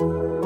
you. 0.00 0.41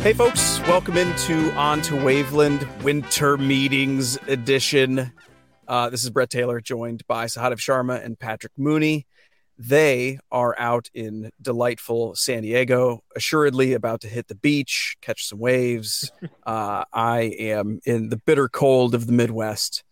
Hey, 0.00 0.12
folks, 0.12 0.60
welcome 0.60 0.96
into 0.96 1.52
On 1.54 1.82
to 1.82 1.94
Waveland 1.94 2.64
Winter 2.84 3.36
Meetings 3.36 4.16
Edition. 4.28 5.12
Uh, 5.66 5.90
this 5.90 6.04
is 6.04 6.10
Brett 6.10 6.30
Taylor, 6.30 6.60
joined 6.60 7.04
by 7.08 7.26
Sahadev 7.26 7.58
Sharma 7.58 8.02
and 8.02 8.16
Patrick 8.16 8.52
Mooney. 8.56 9.08
They 9.58 10.20
are 10.30 10.54
out 10.56 10.88
in 10.94 11.30
delightful 11.42 12.14
San 12.14 12.42
Diego, 12.42 13.02
assuredly 13.16 13.72
about 13.72 14.00
to 14.02 14.08
hit 14.08 14.28
the 14.28 14.36
beach, 14.36 14.96
catch 15.02 15.26
some 15.26 15.40
waves. 15.40 16.12
uh, 16.46 16.84
I 16.92 17.34
am 17.40 17.80
in 17.84 18.08
the 18.08 18.18
bitter 18.18 18.48
cold 18.48 18.94
of 18.94 19.08
the 19.08 19.12
Midwest, 19.12 19.82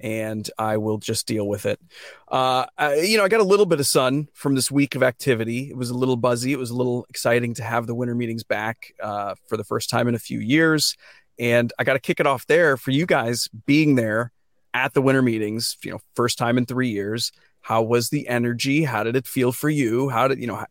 and 0.00 0.48
I 0.58 0.76
will 0.76 0.98
just 0.98 1.26
deal 1.26 1.46
with 1.46 1.66
it. 1.66 1.80
Uh, 2.28 2.66
I, 2.76 2.96
you 3.00 3.16
know, 3.16 3.24
I 3.24 3.28
got 3.28 3.40
a 3.40 3.44
little 3.44 3.66
bit 3.66 3.80
of 3.80 3.86
sun 3.86 4.28
from 4.34 4.54
this 4.54 4.70
week 4.70 4.94
of 4.94 5.02
activity. 5.02 5.70
It 5.70 5.76
was 5.76 5.90
a 5.90 5.94
little 5.94 6.16
buzzy. 6.16 6.52
It 6.52 6.58
was 6.58 6.70
a 6.70 6.76
little 6.76 7.06
exciting 7.08 7.54
to 7.54 7.62
have 7.62 7.86
the 7.86 7.94
winter 7.94 8.14
meetings 8.14 8.44
back 8.44 8.92
uh, 9.02 9.34
for 9.46 9.56
the 9.56 9.64
first 9.64 9.90
time 9.90 10.08
in 10.08 10.14
a 10.14 10.18
few 10.18 10.40
years. 10.40 10.96
And 11.38 11.72
I 11.78 11.84
got 11.84 11.94
to 11.94 12.00
kick 12.00 12.20
it 12.20 12.26
off 12.26 12.46
there 12.46 12.76
for 12.76 12.90
you 12.90 13.06
guys 13.06 13.48
being 13.66 13.94
there 13.94 14.32
at 14.72 14.94
the 14.94 15.02
winter 15.02 15.22
meetings, 15.22 15.76
you 15.84 15.90
know, 15.90 16.00
first 16.14 16.38
time 16.38 16.58
in 16.58 16.66
three 16.66 16.88
years. 16.88 17.32
How 17.60 17.82
was 17.82 18.10
the 18.10 18.28
energy? 18.28 18.84
How 18.84 19.04
did 19.04 19.16
it 19.16 19.26
feel 19.26 19.52
for 19.52 19.70
you? 19.70 20.10
How 20.10 20.28
did, 20.28 20.38
you 20.38 20.46
know, 20.46 20.64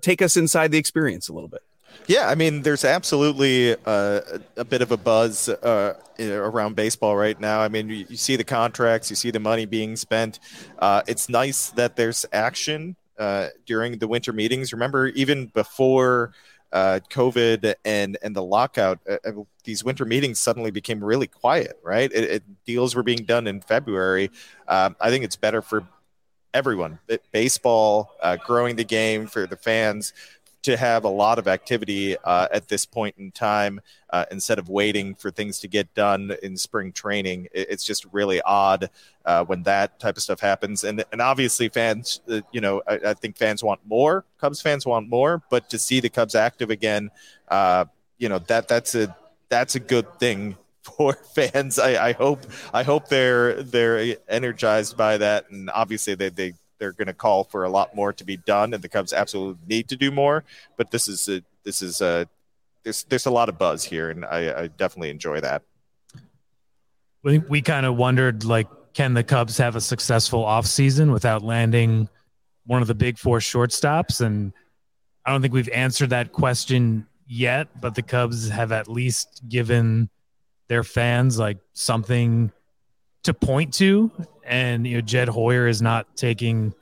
take 0.00 0.22
us 0.22 0.36
inside 0.36 0.70
the 0.70 0.78
experience 0.78 1.28
a 1.28 1.32
little 1.32 1.48
bit. 1.48 1.62
Yeah, 2.08 2.26
I 2.26 2.36
mean, 2.36 2.62
there's 2.62 2.86
absolutely 2.86 3.76
uh, 3.84 4.20
a 4.56 4.64
bit 4.64 4.80
of 4.80 4.92
a 4.92 4.96
buzz 4.96 5.50
uh, 5.50 5.92
around 6.18 6.74
baseball 6.74 7.14
right 7.14 7.38
now. 7.38 7.60
I 7.60 7.68
mean, 7.68 7.90
you, 7.90 8.06
you, 8.08 8.16
see 8.16 8.34
the 8.36 8.44
contracts, 8.44 9.10
you 9.10 9.16
see 9.16 9.30
the 9.30 9.40
money 9.40 9.66
being 9.66 9.94
spent. 9.94 10.38
Uh, 10.78 11.02
it's 11.06 11.28
nice 11.28 11.68
that 11.72 11.96
there's 11.96 12.24
action 12.32 12.96
uh, 13.18 13.48
during 13.66 13.98
the 13.98 14.08
winter 14.08 14.32
meetings. 14.32 14.72
Remember, 14.72 15.08
even 15.08 15.48
before 15.48 16.32
uh, 16.72 17.00
COVID 17.10 17.74
and 17.84 18.16
and 18.22 18.34
the 18.34 18.42
lockout, 18.42 19.00
these 19.64 19.84
winter 19.84 20.06
meetings 20.06 20.40
suddenly 20.40 20.70
became 20.70 21.04
really 21.04 21.26
quiet. 21.26 21.78
Right, 21.82 22.10
it, 22.10 22.24
it, 22.24 22.42
deals 22.64 22.96
were 22.96 23.02
being 23.02 23.24
done 23.26 23.46
in 23.46 23.60
February. 23.60 24.30
Um, 24.66 24.96
I 24.98 25.10
think 25.10 25.24
it's 25.24 25.36
better 25.36 25.60
for 25.60 25.86
everyone, 26.54 26.98
baseball, 27.32 28.12
growing 28.46 28.76
the 28.76 28.84
game 28.84 29.26
for 29.26 29.46
the 29.46 29.56
fans 29.56 30.14
to 30.62 30.76
have 30.76 31.04
a 31.04 31.08
lot 31.08 31.38
of 31.38 31.46
activity 31.46 32.16
uh, 32.24 32.48
at 32.52 32.68
this 32.68 32.84
point 32.84 33.14
in 33.18 33.30
time 33.30 33.80
uh, 34.10 34.24
instead 34.30 34.58
of 34.58 34.68
waiting 34.68 35.14
for 35.14 35.30
things 35.30 35.60
to 35.60 35.68
get 35.68 35.92
done 35.94 36.32
in 36.42 36.56
spring 36.56 36.92
training. 36.92 37.48
It's 37.52 37.84
just 37.84 38.06
really 38.12 38.40
odd 38.42 38.90
uh, 39.24 39.44
when 39.44 39.62
that 39.64 40.00
type 40.00 40.16
of 40.16 40.22
stuff 40.22 40.40
happens. 40.40 40.84
And 40.84 41.04
and 41.12 41.20
obviously, 41.20 41.68
fans, 41.68 42.20
uh, 42.28 42.40
you 42.50 42.60
know, 42.60 42.82
I, 42.88 43.00
I, 43.06 43.14
think 43.14 43.36
fans 43.36 43.62
want 43.62 43.80
more. 43.86 44.24
Cubs 44.40 44.60
fans 44.60 44.84
want 44.84 45.08
more, 45.08 45.42
but 45.50 45.70
to 45.70 45.78
see 45.78 46.00
the 46.00 46.08
Cubs 46.08 46.34
active 46.34 46.70
again, 46.70 47.10
uh, 47.48 47.84
you 48.18 48.28
know, 48.28 48.38
that 48.40 48.68
that's 48.68 48.94
a 48.94 49.14
that's 49.48 49.74
a 49.74 49.80
good 49.80 50.18
thing 50.18 50.56
for 50.82 51.12
fans. 51.12 51.78
I, 51.78 52.08
I 52.08 52.12
hope 52.12 52.40
I 52.72 52.82
hope 52.82 53.08
they're 53.08 53.62
they're 53.62 54.16
energized 54.28 54.96
by 54.96 55.18
that, 55.18 55.50
and 55.50 55.70
obviously 55.70 56.14
they 56.14 56.30
they 56.30 56.54
they're 56.78 56.92
going 56.92 57.06
to 57.06 57.14
call 57.14 57.44
for 57.44 57.64
a 57.64 57.68
lot 57.68 57.94
more 57.94 58.12
to 58.12 58.24
be 58.24 58.36
done, 58.36 58.74
and 58.74 58.82
the 58.82 58.88
Cubs 58.88 59.12
absolutely 59.12 59.62
need 59.66 59.88
to 59.88 59.96
do 59.96 60.10
more. 60.10 60.44
But 60.76 60.90
this 60.90 61.08
is 61.08 61.28
a, 61.28 61.42
this 61.64 61.82
is 61.82 62.00
a 62.00 62.28
there's 62.84 63.04
there's 63.04 63.26
a 63.26 63.30
lot 63.30 63.48
of 63.48 63.58
buzz 63.58 63.84
here, 63.84 64.10
and 64.10 64.24
I, 64.24 64.62
I 64.62 64.66
definitely 64.68 65.10
enjoy 65.10 65.40
that. 65.40 65.62
We 67.22 67.38
we 67.38 67.62
kind 67.62 67.86
of 67.86 67.96
wondered 67.96 68.44
like, 68.44 68.68
can 68.94 69.14
the 69.14 69.24
Cubs 69.24 69.58
have 69.58 69.76
a 69.76 69.80
successful 69.80 70.44
offseason 70.44 71.12
without 71.12 71.42
landing 71.42 72.08
one 72.66 72.82
of 72.82 72.88
the 72.88 72.94
big 72.94 73.18
four 73.18 73.38
shortstops? 73.38 74.20
And 74.20 74.52
I 75.24 75.32
don't 75.32 75.42
think 75.42 75.52
we've 75.52 75.68
answered 75.68 76.10
that 76.10 76.32
question 76.32 77.06
yet, 77.26 77.68
but 77.80 77.94
the 77.94 78.02
Cubs 78.02 78.48
have 78.48 78.72
at 78.72 78.88
least 78.88 79.42
given 79.48 80.08
their 80.68 80.84
fans 80.84 81.38
like 81.38 81.58
something 81.72 82.52
to 83.24 83.34
point 83.34 83.74
to. 83.74 84.10
And 84.48 84.86
you 84.86 84.96
know, 84.96 85.00
Jed 85.02 85.28
Hoyer 85.28 85.68
is 85.68 85.82
not 85.82 86.16
taking 86.16 86.74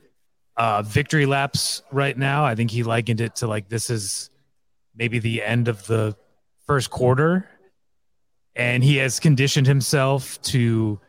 uh, 0.55 0.81
victory 0.81 1.25
laps 1.25 1.83
right 1.91 2.17
now. 2.17 2.45
I 2.45 2.55
think 2.55 2.71
he 2.71 2.83
likened 2.83 3.19
it 3.19 3.35
to 3.37 3.47
like 3.47 3.67
this 3.67 3.89
is 3.89 4.29
maybe 4.95 5.19
the 5.19 5.43
end 5.43 5.67
of 5.67 5.85
the 5.85 6.15
first 6.65 6.89
quarter, 6.89 7.47
and 8.55 8.83
he 8.83 8.95
has 8.97 9.19
conditioned 9.19 9.67
himself 9.67 10.41
to 10.43 10.99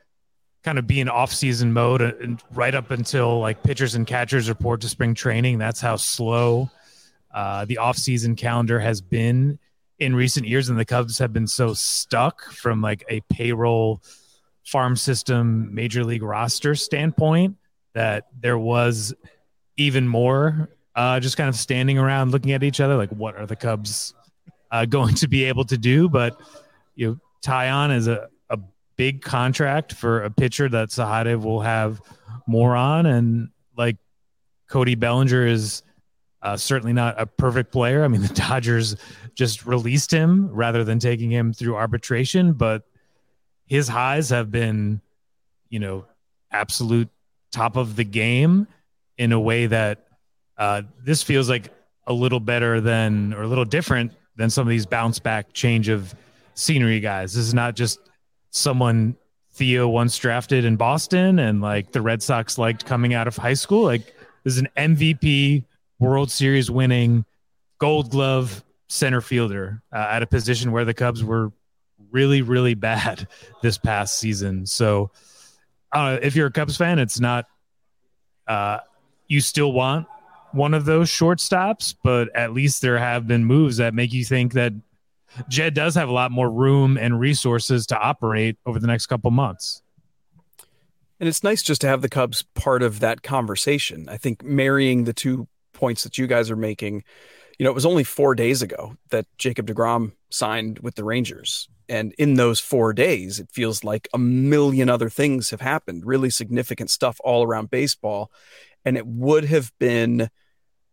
kind 0.64 0.78
of 0.78 0.86
be 0.88 1.00
in 1.00 1.08
off-season 1.08 1.72
mode 1.72 2.02
and 2.02 2.42
right 2.52 2.74
up 2.74 2.90
until 2.90 3.38
like 3.38 3.62
pitchers 3.62 3.94
and 3.94 4.06
catchers 4.06 4.48
report 4.48 4.80
to 4.80 4.88
spring 4.88 5.14
training. 5.14 5.58
That's 5.58 5.80
how 5.80 5.94
slow 5.96 6.68
uh, 7.32 7.64
the 7.64 7.78
off-season 7.78 8.34
calendar 8.34 8.80
has 8.80 9.00
been 9.00 9.60
in 10.00 10.14
recent 10.14 10.46
years, 10.46 10.68
and 10.68 10.78
the 10.78 10.84
Cubs 10.84 11.18
have 11.18 11.32
been 11.32 11.46
so 11.46 11.72
stuck 11.72 12.50
from 12.50 12.82
like 12.82 13.04
a 13.08 13.20
payroll 13.30 14.02
farm 14.68 14.96
system 14.96 15.74
major 15.74 16.04
league 16.04 16.22
roster 16.22 16.74
standpoint 16.74 17.56
that 17.94 18.26
there 18.38 18.58
was 18.58 19.14
even 19.78 20.06
more 20.06 20.68
uh, 20.94 21.18
just 21.18 21.38
kind 21.38 21.48
of 21.48 21.56
standing 21.56 21.96
around 21.96 22.32
looking 22.32 22.52
at 22.52 22.62
each 22.62 22.78
other 22.78 22.94
like 22.96 23.08
what 23.10 23.34
are 23.36 23.46
the 23.46 23.56
cubs 23.56 24.12
uh, 24.70 24.84
going 24.96 25.14
to 25.14 25.26
be 25.26 25.44
able 25.44 25.64
to 25.64 25.78
do 25.78 26.06
but 26.06 26.38
you 26.94 27.08
know 27.08 27.18
Taillon 27.42 27.96
is 27.96 28.08
a, 28.08 28.28
a 28.50 28.58
big 28.96 29.22
contract 29.22 29.94
for 29.94 30.24
a 30.24 30.30
pitcher 30.30 30.68
that 30.68 30.90
Sahadev 30.90 31.44
will 31.44 31.60
have 31.62 32.02
more 32.46 32.76
on 32.76 33.06
and 33.06 33.48
like 33.74 33.96
Cody 34.68 34.96
Bellinger 34.96 35.46
is 35.46 35.82
uh, 36.42 36.56
certainly 36.56 36.92
not 36.92 37.18
a 37.18 37.26
perfect 37.26 37.72
player. 37.72 38.04
I 38.04 38.08
mean, 38.08 38.22
the 38.22 38.28
Dodgers 38.34 38.96
just 39.34 39.64
released 39.64 40.10
him 40.10 40.50
rather 40.52 40.84
than 40.84 40.98
taking 40.98 41.30
him 41.30 41.52
through 41.54 41.76
arbitration, 41.76 42.52
but 42.52 42.82
his 43.68 43.88
highs 43.88 44.30
have 44.30 44.50
been, 44.50 45.00
you 45.68 45.78
know, 45.78 46.06
absolute 46.50 47.08
top 47.52 47.76
of 47.76 47.96
the 47.96 48.04
game 48.04 48.66
in 49.16 49.32
a 49.32 49.40
way 49.40 49.66
that 49.66 50.06
uh, 50.56 50.82
this 51.04 51.22
feels 51.22 51.48
like 51.48 51.72
a 52.06 52.12
little 52.12 52.40
better 52.40 52.80
than 52.80 53.34
or 53.34 53.42
a 53.42 53.46
little 53.46 53.64
different 53.64 54.12
than 54.36 54.50
some 54.50 54.66
of 54.66 54.70
these 54.70 54.86
bounce 54.86 55.18
back 55.18 55.52
change 55.52 55.88
of 55.88 56.14
scenery 56.54 57.00
guys. 57.00 57.34
This 57.34 57.44
is 57.44 57.54
not 57.54 57.76
just 57.76 58.00
someone 58.50 59.16
Theo 59.52 59.88
once 59.88 60.16
drafted 60.16 60.64
in 60.64 60.76
Boston 60.76 61.38
and 61.38 61.60
like 61.60 61.92
the 61.92 62.00
Red 62.00 62.22
Sox 62.22 62.58
liked 62.58 62.86
coming 62.86 63.12
out 63.12 63.26
of 63.26 63.36
high 63.36 63.54
school. 63.54 63.84
Like 63.84 64.06
this 64.44 64.54
is 64.54 64.58
an 64.58 64.68
MVP 64.76 65.64
World 65.98 66.30
Series 66.30 66.70
winning 66.70 67.24
gold 67.78 68.10
glove 68.10 68.64
center 68.88 69.20
fielder 69.20 69.82
uh, 69.92 70.06
at 70.10 70.22
a 70.22 70.26
position 70.26 70.72
where 70.72 70.84
the 70.84 70.94
Cubs 70.94 71.22
were 71.22 71.52
really, 72.10 72.42
really 72.42 72.74
bad 72.74 73.28
this 73.62 73.78
past 73.78 74.18
season. 74.18 74.66
So, 74.66 75.10
uh, 75.92 76.18
if 76.20 76.36
you're 76.36 76.48
a 76.48 76.52
Cubs 76.52 76.76
fan, 76.76 76.98
it's 76.98 77.18
not, 77.18 77.46
uh, 78.46 78.78
you 79.26 79.40
still 79.40 79.72
want 79.72 80.06
one 80.52 80.74
of 80.74 80.84
those 80.84 81.08
shortstops, 81.08 81.94
but 82.02 82.34
at 82.34 82.52
least 82.52 82.82
there 82.82 82.98
have 82.98 83.26
been 83.26 83.44
moves 83.44 83.78
that 83.78 83.94
make 83.94 84.12
you 84.12 84.24
think 84.24 84.52
that 84.54 84.72
Jed 85.48 85.74
does 85.74 85.94
have 85.94 86.08
a 86.08 86.12
lot 86.12 86.30
more 86.30 86.50
room 86.50 86.96
and 86.96 87.20
resources 87.20 87.86
to 87.86 87.98
operate 87.98 88.56
over 88.66 88.78
the 88.78 88.86
next 88.86 89.06
couple 89.06 89.30
months. 89.30 89.82
And 91.20 91.28
it's 91.28 91.42
nice 91.42 91.62
just 91.62 91.80
to 91.80 91.88
have 91.88 92.00
the 92.00 92.08
Cubs 92.08 92.44
part 92.54 92.82
of 92.82 93.00
that 93.00 93.22
conversation. 93.22 94.08
I 94.08 94.16
think 94.16 94.42
marrying 94.44 95.04
the 95.04 95.12
two 95.12 95.48
points 95.72 96.04
that 96.04 96.16
you 96.16 96.26
guys 96.26 96.50
are 96.50 96.56
making, 96.56 97.04
you 97.58 97.64
know, 97.64 97.70
it 97.70 97.74
was 97.74 97.86
only 97.86 98.04
four 98.04 98.34
days 98.34 98.62
ago 98.62 98.96
that 99.10 99.26
Jacob 99.36 99.66
DeGrom 99.66 100.12
signed 100.30 100.78
with 100.78 100.94
the 100.94 101.04
Rangers. 101.04 101.68
And 101.88 102.14
in 102.18 102.34
those 102.34 102.60
four 102.60 102.92
days, 102.92 103.40
it 103.40 103.50
feels 103.52 103.82
like 103.82 104.08
a 104.12 104.18
million 104.18 104.88
other 104.88 105.08
things 105.08 105.50
have 105.50 105.60
happened, 105.60 106.04
really 106.04 106.30
significant 106.30 106.90
stuff 106.90 107.18
all 107.24 107.44
around 107.44 107.70
baseball. 107.70 108.30
And 108.84 108.96
it 108.96 109.06
would 109.06 109.44
have 109.44 109.72
been 109.78 110.28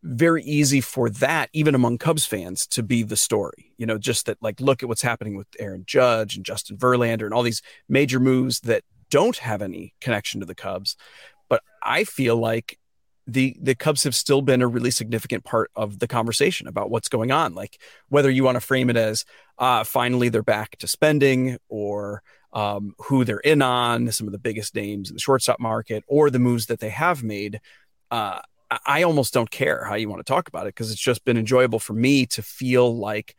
very 0.04 0.44
easy 0.44 0.82
for 0.82 1.10
that, 1.10 1.50
even 1.52 1.76
among 1.76 1.98
Cubs 1.98 2.26
fans, 2.26 2.68
to 2.68 2.84
be 2.84 3.04
the 3.04 3.18
story. 3.18 3.74
You 3.78 3.86
know, 3.86 3.98
just 3.98 4.28
that, 4.28 4.38
like, 4.42 4.62
look 4.62 4.84
at 4.84 4.90
what's 4.90 5.02
happening 5.02 5.36
with 5.36 5.48
Aaron 5.60 5.84
Judge 5.86 6.36
and 6.36 6.46
Justin 6.46 6.78
Verlander 6.78 7.26
and 7.26 7.34
all 7.34 7.44
these 7.44 7.62
major 7.90 8.20
moves 8.20 8.62
that 8.62 8.84
don't 9.10 9.38
have 9.38 9.62
any 9.62 9.94
connection 10.02 10.40
to 10.40 10.46
the 10.46 10.56
Cubs. 10.56 10.96
But 11.50 11.62
I 11.84 12.04
feel 12.04 12.38
like 12.38 12.80
the 13.28 13.58
the 13.60 13.76
Cubs 13.76 14.04
have 14.04 14.16
still 14.16 14.42
been 14.42 14.62
a 14.62 14.68
really 14.68 14.92
significant 14.92 15.44
part 15.44 15.72
of 15.76 16.00
the 16.00 16.08
conversation 16.08 16.68
about 16.68 16.90
what's 16.90 17.10
going 17.10 17.32
on. 17.32 17.56
Like 17.56 17.82
whether 18.10 18.30
you 18.30 18.44
want 18.44 18.56
to 18.56 18.62
frame 18.62 18.90
it 18.90 18.98
as 18.98 19.26
uh, 19.58 19.84
finally 19.84 20.30
they're 20.30 20.44
back 20.44 20.78
to 20.78 20.88
spending 20.88 21.58
or 21.70 22.22
um, 22.54 22.94
who 23.00 23.26
they're 23.26 23.40
in 23.40 23.62
on, 23.62 24.12
some 24.12 24.28
of 24.28 24.32
the 24.32 24.40
biggest 24.40 24.76
names 24.76 25.10
in 25.10 25.16
the 25.16 25.20
shortstop 25.20 25.60
market, 25.60 26.04
or 26.08 26.30
the 26.30 26.40
moves 26.40 26.68
that 26.68 26.80
they 26.80 26.90
have 26.90 27.24
made. 27.24 27.60
Uh, 28.12 28.40
I 28.86 29.04
almost 29.04 29.34
don't 29.34 29.52
care 29.52 29.84
how 29.86 29.96
you 29.96 30.10
want 30.10 30.26
to 30.26 30.32
talk 30.32 30.48
about 30.48 30.64
it 30.64 30.76
because 30.76 30.92
it's 30.92 31.02
just 31.02 31.26
been 31.26 31.38
enjoyable 31.38 31.80
for 31.80 31.94
me 31.94 32.26
to 32.28 32.42
feel 32.42 32.96
like 32.96 33.36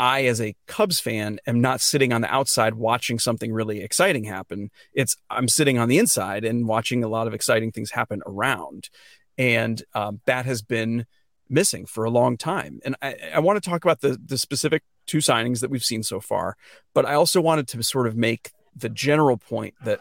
I, 0.00 0.24
as 0.24 0.40
a 0.40 0.56
Cubs 0.66 0.98
fan, 0.98 1.40
am 1.46 1.60
not 1.60 1.82
sitting 1.82 2.10
on 2.10 2.22
the 2.22 2.34
outside 2.34 2.72
watching 2.72 3.18
something 3.18 3.52
really 3.52 3.82
exciting 3.82 4.24
happen. 4.24 4.70
It's 4.94 5.14
I'm 5.28 5.46
sitting 5.46 5.76
on 5.76 5.90
the 5.90 5.98
inside 5.98 6.42
and 6.42 6.66
watching 6.66 7.04
a 7.04 7.08
lot 7.08 7.26
of 7.26 7.34
exciting 7.34 7.70
things 7.70 7.90
happen 7.90 8.22
around, 8.26 8.88
and 9.36 9.82
um, 9.94 10.22
that 10.24 10.46
has 10.46 10.62
been 10.62 11.04
missing 11.50 11.84
for 11.84 12.04
a 12.04 12.10
long 12.10 12.38
time. 12.38 12.80
And 12.82 12.96
I, 13.02 13.14
I 13.34 13.40
want 13.40 13.62
to 13.62 13.68
talk 13.70 13.84
about 13.84 14.00
the 14.00 14.18
the 14.24 14.38
specific 14.38 14.84
two 15.06 15.18
signings 15.18 15.60
that 15.60 15.68
we've 15.68 15.84
seen 15.84 16.02
so 16.02 16.18
far, 16.18 16.56
but 16.94 17.04
I 17.04 17.12
also 17.12 17.42
wanted 17.42 17.68
to 17.68 17.82
sort 17.82 18.06
of 18.06 18.16
make 18.16 18.52
the 18.74 18.88
general 18.88 19.36
point 19.36 19.74
that 19.84 20.00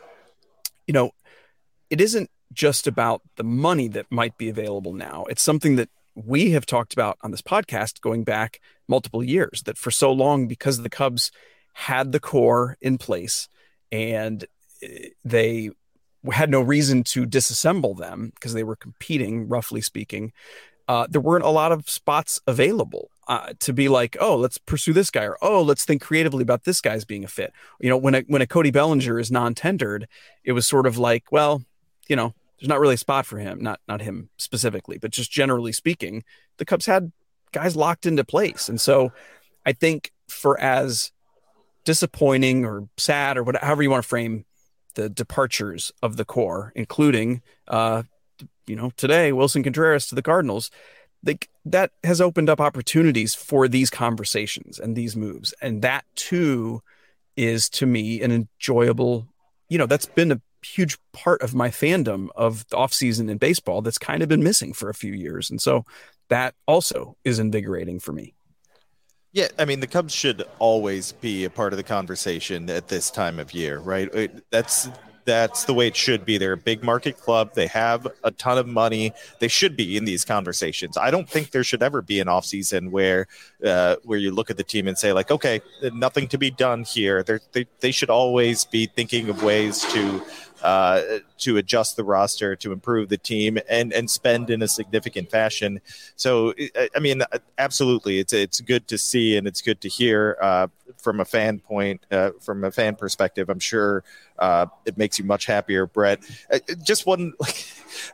you 0.88 0.94
know 0.94 1.12
it 1.90 2.00
isn't 2.00 2.30
just 2.54 2.88
about 2.88 3.22
the 3.36 3.44
money 3.44 3.90
that 3.90 4.06
might 4.10 4.38
be 4.38 4.48
available 4.48 4.94
now. 4.94 5.26
It's 5.30 5.44
something 5.44 5.76
that 5.76 5.90
we 6.16 6.52
have 6.52 6.66
talked 6.66 6.94
about 6.94 7.18
on 7.22 7.32
this 7.32 7.42
podcast 7.42 8.00
going 8.00 8.24
back 8.24 8.62
multiple 8.90 9.24
years 9.24 9.64
that 9.64 9.78
for 9.78 9.92
so 9.92 10.12
long, 10.12 10.48
because 10.48 10.82
the 10.82 10.90
Cubs 10.90 11.32
had 11.74 12.12
the 12.12 12.20
core 12.20 12.78
in 12.82 12.98
place 12.98 13.48
and 13.92 14.46
eh, 14.84 15.10
they 15.24 15.70
had 16.32 16.50
no 16.50 16.62
reason 16.62 17.04
to 17.04 17.26
disassemble 17.26 17.98
them 17.98 18.32
because 18.36 18.54
they 18.54 18.64
were 18.64 18.76
competing, 18.76 19.48
roughly 19.48 19.82
speaking. 19.82 20.34
Uh, 20.88 21.08
there 21.10 21.22
weren't 21.22 21.46
a 21.46 21.50
lot 21.50 21.72
of 21.72 21.88
spots 21.90 22.42
available 22.48 23.10
uh, 23.28 23.54
to 23.60 23.72
be 23.72 23.88
like, 23.88 24.18
oh, 24.20 24.36
let's 24.36 24.58
pursue 24.58 24.92
this 24.92 25.12
guy, 25.12 25.24
or 25.24 25.38
oh, 25.42 25.62
let's 25.62 25.86
think 25.86 26.02
creatively 26.02 26.42
about 26.42 26.64
this 26.64 26.82
guy's 26.82 27.06
being 27.06 27.24
a 27.24 27.28
fit. 27.28 27.54
You 27.80 27.90
know, 27.90 27.98
when 27.98 28.16
a 28.16 28.22
when 28.22 28.42
a 28.42 28.48
Cody 28.48 28.72
Bellinger 28.72 29.20
is 29.20 29.32
non-tendered, 29.32 30.08
it 30.44 30.54
was 30.54 30.68
sort 30.68 30.88
of 30.88 30.98
like, 30.98 31.32
well, 31.32 31.62
you 32.08 32.16
know, 32.16 32.34
there's 32.60 32.68
not 32.68 32.80
really 32.80 32.96
a 32.96 32.98
spot 32.98 33.28
for 33.28 33.38
him, 33.38 33.62
not 33.62 33.80
not 33.88 34.02
him 34.02 34.30
specifically, 34.38 34.98
but 34.98 35.12
just 35.12 35.32
generally 35.32 35.72
speaking, 35.72 36.24
the 36.58 36.66
Cubs 36.66 36.88
had 36.88 37.12
guys 37.52 37.76
locked 37.76 38.06
into 38.06 38.24
place. 38.24 38.70
And 38.70 38.80
so 38.80 39.12
I 39.66 39.74
think 39.74 40.12
for 40.28 40.60
as 40.60 41.12
disappointing 41.86 42.66
or 42.66 42.88
sad 42.98 43.38
or 43.38 43.44
whatever 43.44 43.82
you 43.82 43.90
want 43.90 44.04
to 44.04 44.10
frame 44.10 44.46
the 44.96 45.10
departures 45.10 45.92
of 46.02 46.18
the 46.18 46.26
core, 46.26 46.72
including 46.76 47.42
uh, 47.68 48.04
you 48.70 48.76
know, 48.76 48.92
today 48.96 49.32
Willson 49.32 49.64
Contreras 49.64 50.08
to 50.08 50.16
the 50.16 50.22
Cardinals, 50.22 50.70
like 51.26 51.50
that 51.66 51.92
has 52.04 52.22
opened 52.22 52.50
up 52.50 52.62
opportunities 52.62 53.36
for 53.36 53.68
these 53.68 53.90
conversations 53.90 54.80
and 54.80 54.96
these 54.96 55.16
moves. 55.16 55.54
And 55.62 55.82
that 55.82 56.06
too 56.16 56.82
is 57.36 57.70
to 57.72 57.86
me 57.86 58.22
an 58.22 58.32
enjoyable, 58.32 59.28
you 59.68 59.78
know, 59.78 59.86
that's 59.86 60.06
been 60.06 60.32
a 60.32 60.42
huge 60.64 60.98
part 61.14 61.42
of 61.42 61.56
my 61.56 61.70
fandom 61.70 62.30
of 62.36 62.68
the 62.70 62.78
offseason 62.78 63.30
in 63.30 63.38
baseball 63.38 63.82
that's 63.82 63.98
kind 63.98 64.22
of 64.22 64.30
been 64.30 64.44
missing 64.44 64.74
for 64.74 64.90
a 64.90 64.94
few 64.94 65.14
years. 65.14 65.50
And 65.50 65.62
so 65.62 65.86
that 66.30 66.56
also 66.66 67.18
is 67.24 67.40
invigorating 67.40 68.00
for 68.00 68.14
me. 68.14 68.34
Yeah, 69.32 69.50
I 69.60 69.66
mean 69.66 69.80
the 69.80 69.88
Cubs 69.88 70.14
should 70.14 70.44
always 70.58 71.12
be 71.12 71.46
a 71.46 71.50
part 71.50 71.74
of 71.74 71.78
the 71.78 71.84
conversation 71.84 72.70
at 72.70 72.88
this 72.88 73.12
time 73.12 73.40
of 73.40 73.54
year, 73.54 73.78
right? 73.80 74.32
That's 74.50 74.90
that's 75.30 75.66
the 75.66 75.76
way 75.76 75.86
it 75.86 75.96
should 75.96 76.26
be. 76.26 76.40
They're 76.40 76.54
a 76.54 76.58
big 76.58 76.84
market 76.84 77.20
club. 77.20 77.54
They 77.54 77.68
have 77.68 78.08
a 78.24 78.32
ton 78.32 78.58
of 78.58 78.68
money. 78.68 79.14
They 79.38 79.48
should 79.48 79.78
be 79.78 79.96
in 79.96 80.06
these 80.06 80.26
conversations. 80.26 80.98
I 80.98 81.12
don't 81.12 81.30
think 81.30 81.52
there 81.52 81.64
should 81.64 81.84
ever 81.84 82.02
be 82.02 82.20
an 82.20 82.26
offseason 82.26 82.90
where 82.90 83.28
uh, 83.64 83.98
where 84.04 84.18
you 84.18 84.32
look 84.32 84.50
at 84.50 84.58
the 84.58 84.64
team 84.64 84.88
and 84.88 84.98
say 84.98 85.14
like, 85.14 85.30
okay, 85.30 85.62
nothing 85.94 86.28
to 86.30 86.40
be 86.40 86.50
done 86.50 86.84
here. 86.84 87.22
They're, 87.22 87.42
they 87.52 87.68
they 87.80 87.92
should 87.92 88.10
always 88.10 88.66
be 88.66 88.88
thinking 88.88 89.30
of 89.30 89.44
ways 89.44 89.82
to 89.94 90.24
uh, 90.62 91.02
to 91.40 91.58
adjust 91.58 91.96
the 91.96 92.04
roster, 92.04 92.56
to 92.58 92.72
improve 92.72 93.10
the 93.10 93.18
team, 93.18 93.58
and 93.70 93.94
and 93.94 94.10
spend 94.10 94.50
in 94.50 94.62
a 94.62 94.68
significant 94.68 95.30
fashion. 95.30 95.82
So, 96.16 96.54
I 96.96 97.00
mean, 97.00 97.24
absolutely, 97.58 98.20
it's 98.20 98.34
it's 98.34 98.62
good 98.62 98.88
to 98.90 98.98
see 98.98 99.38
and 99.38 99.48
it's 99.48 99.62
good 99.62 99.82
to 99.82 99.90
hear 99.90 100.38
uh, 100.42 100.68
from 100.98 101.20
a 101.20 101.26
fan 101.26 101.60
point, 101.60 102.06
uh, 102.12 102.32
from 102.42 102.64
a 102.64 102.72
fan 102.72 102.96
perspective. 102.96 103.50
I'm 103.50 103.60
sure 103.60 104.04
uh, 104.38 104.68
it 104.86 104.98
makes 104.98 105.20
you 105.20 105.26
much 105.26 105.46
happier, 105.46 105.86
Brett. 105.86 106.20
Uh, 106.52 106.60
just 106.84 107.06
one, 107.06 107.34
like 107.40 107.66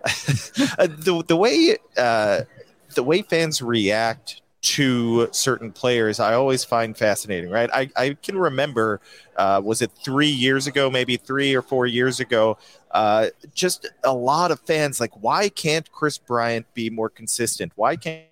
the 0.03 1.24
the 1.27 1.38
way 1.38 1.77
the 1.95 3.03
way 3.03 3.21
fans 3.21 3.62
react 3.62 4.42
to 4.66 5.30
certain 5.32 5.72
players 5.72 6.20
I 6.20 6.34
always 6.34 6.64
find 6.64 6.98
fascinating, 6.98 7.52
right? 7.52 7.70
I, 7.72 7.90
I 7.96 8.18
can 8.24 8.36
remember, 8.36 9.00
uh, 9.38 9.62
was 9.64 9.84
it 9.84 9.92
three 10.04 10.30
years 10.30 10.66
ago, 10.66 10.90
maybe 10.90 11.18
three 11.18 11.54
or 11.54 11.62
four 11.62 11.86
years 11.86 12.20
ago, 12.20 12.58
uh, 12.90 13.28
just 13.54 13.88
a 14.04 14.14
lot 14.14 14.50
of 14.50 14.60
fans 14.62 15.00
like, 15.00 15.12
why 15.22 15.50
can't 15.50 15.92
Kris 15.92 16.18
Bryant 16.18 16.66
be 16.74 16.90
more 16.90 17.10
consistent? 17.10 17.74
Why 17.76 17.96
can't 17.96 18.26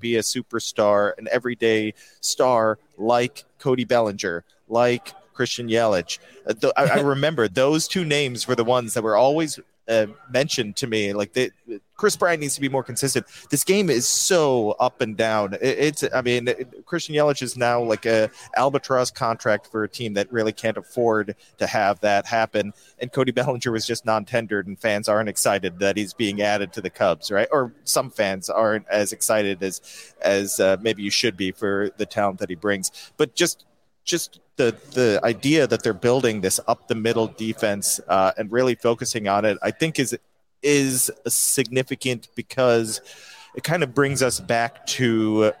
be 0.00 0.16
a 0.16 0.22
superstar, 0.22 1.12
an 1.18 1.28
everyday 1.30 1.94
star 2.20 2.80
like 2.98 3.44
Cody 3.60 3.84
Bellinger, 3.84 4.42
like 4.68 5.14
Christian 5.34 5.68
Yelich? 5.68 6.18
Uh, 6.48 6.72
I, 6.76 6.98
I 6.98 7.00
remember 7.14 7.46
those 7.46 7.86
two 7.86 8.04
names 8.04 8.48
were 8.48 8.56
the 8.56 8.64
ones 8.64 8.94
that 8.94 9.04
were 9.04 9.16
always 9.16 9.60
uh, 9.88 10.06
mentioned 10.30 10.76
to 10.76 10.86
me. 10.86 11.12
Like 11.12 11.32
they, 11.32 11.50
Kris 11.96 12.16
Bryant 12.16 12.40
needs 12.40 12.54
to 12.54 12.60
be 12.60 12.68
more 12.68 12.82
consistent. 12.82 13.26
This 13.50 13.64
game 13.64 13.88
is 13.88 14.06
so 14.06 14.72
up 14.72 15.00
and 15.00 15.16
down. 15.16 15.54
It, 15.54 15.60
it's, 15.62 16.04
I 16.14 16.22
mean, 16.22 16.48
it, 16.48 16.84
Christian 16.86 17.14
Yelich 17.14 17.42
is 17.42 17.56
now 17.56 17.82
like 17.82 18.04
a 18.06 18.30
albatross 18.56 19.10
contract 19.10 19.68
for 19.68 19.84
a 19.84 19.88
team 19.88 20.14
that 20.14 20.30
really 20.32 20.52
can't 20.52 20.76
afford 20.76 21.34
to 21.58 21.66
have 21.66 22.00
that 22.00 22.26
happen. 22.26 22.72
And 22.98 23.12
Cody 23.12 23.32
Bellinger 23.32 23.72
was 23.72 23.86
just 23.86 24.04
non-tendered, 24.04 24.66
and 24.66 24.78
fans 24.78 25.08
aren't 25.08 25.28
excited 25.28 25.78
that 25.78 25.96
he's 25.96 26.12
being 26.12 26.42
added 26.42 26.72
to 26.74 26.80
the 26.80 26.90
Cubs, 26.90 27.30
right? 27.30 27.48
Or 27.50 27.72
some 27.84 28.10
fans 28.10 28.50
aren't 28.50 28.86
as 28.88 29.12
excited 29.12 29.62
as 29.62 29.80
as 30.20 30.60
uh, 30.60 30.76
maybe 30.80 31.02
you 31.02 31.10
should 31.10 31.36
be 31.36 31.52
for 31.52 31.90
the 31.96 32.06
talent 32.06 32.40
that 32.40 32.50
he 32.50 32.56
brings. 32.56 32.90
But 33.16 33.34
just 33.34 33.64
just 34.04 34.40
the 34.56 34.76
the 34.92 35.20
idea 35.22 35.66
that 35.66 35.82
they're 35.82 35.92
building 35.92 36.40
this 36.40 36.58
up 36.66 36.88
the 36.88 36.94
middle 36.94 37.28
defense 37.28 38.00
uh, 38.08 38.32
and 38.36 38.50
really 38.50 38.74
focusing 38.74 39.28
on 39.28 39.44
it, 39.44 39.58
I 39.62 39.70
think 39.70 39.98
is 39.98 40.18
is 40.62 41.10
significant 41.26 42.28
because 42.34 43.00
it 43.54 43.62
kind 43.62 43.82
of 43.82 43.94
brings 43.94 44.22
us 44.22 44.40
back 44.40 44.86
to 44.86 45.52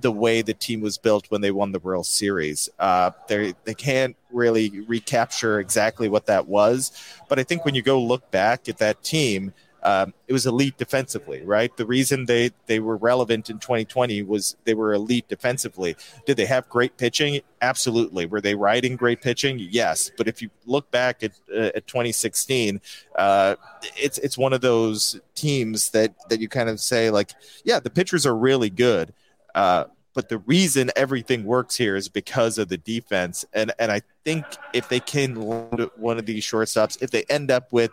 the 0.00 0.12
way 0.12 0.42
the 0.42 0.54
team 0.54 0.80
was 0.80 0.98
built 0.98 1.30
when 1.30 1.40
they 1.40 1.50
won 1.50 1.72
the 1.72 1.78
World 1.78 2.06
Series. 2.06 2.68
Uh, 2.78 3.10
they 3.28 3.54
they 3.64 3.74
can't 3.74 4.16
really 4.30 4.80
recapture 4.80 5.58
exactly 5.58 6.08
what 6.08 6.26
that 6.26 6.46
was, 6.46 6.92
but 7.28 7.38
I 7.38 7.42
think 7.42 7.64
when 7.64 7.74
you 7.74 7.82
go 7.82 8.00
look 8.00 8.30
back 8.30 8.68
at 8.68 8.78
that 8.78 9.02
team, 9.02 9.52
um, 9.86 10.12
it 10.26 10.32
was 10.32 10.46
elite 10.46 10.76
defensively, 10.78 11.42
right? 11.44 11.74
The 11.76 11.86
reason 11.86 12.26
they, 12.26 12.50
they 12.66 12.80
were 12.80 12.96
relevant 12.96 13.48
in 13.48 13.60
2020 13.60 14.20
was 14.22 14.56
they 14.64 14.74
were 14.74 14.92
elite 14.92 15.28
defensively. 15.28 15.94
Did 16.26 16.36
they 16.36 16.46
have 16.46 16.68
great 16.68 16.96
pitching? 16.96 17.40
Absolutely. 17.62 18.26
Were 18.26 18.40
they 18.40 18.56
riding 18.56 18.96
great 18.96 19.22
pitching? 19.22 19.60
Yes. 19.60 20.10
But 20.16 20.26
if 20.26 20.42
you 20.42 20.50
look 20.64 20.90
back 20.90 21.22
at, 21.22 21.38
uh, 21.54 21.70
at 21.76 21.86
2016, 21.86 22.80
uh, 23.14 23.54
it's 23.96 24.18
it's 24.18 24.36
one 24.36 24.52
of 24.52 24.60
those 24.60 25.20
teams 25.36 25.90
that 25.90 26.16
that 26.30 26.40
you 26.40 26.48
kind 26.48 26.68
of 26.68 26.80
say 26.80 27.08
like, 27.10 27.30
yeah, 27.64 27.78
the 27.78 27.88
pitchers 27.88 28.26
are 28.26 28.36
really 28.36 28.70
good. 28.70 29.14
Uh, 29.54 29.84
but 30.16 30.30
the 30.30 30.38
reason 30.38 30.90
everything 30.96 31.44
works 31.44 31.76
here 31.76 31.94
is 31.94 32.08
because 32.08 32.56
of 32.56 32.68
the 32.68 32.78
defense. 32.78 33.44
And 33.52 33.70
and 33.78 33.92
I 33.92 34.00
think 34.24 34.46
if 34.72 34.88
they 34.88 34.98
can 34.98 35.34
one 35.36 36.18
of 36.18 36.24
these 36.24 36.42
shortstops, 36.42 37.00
if 37.02 37.10
they 37.10 37.24
end 37.28 37.50
up 37.50 37.70
with 37.70 37.90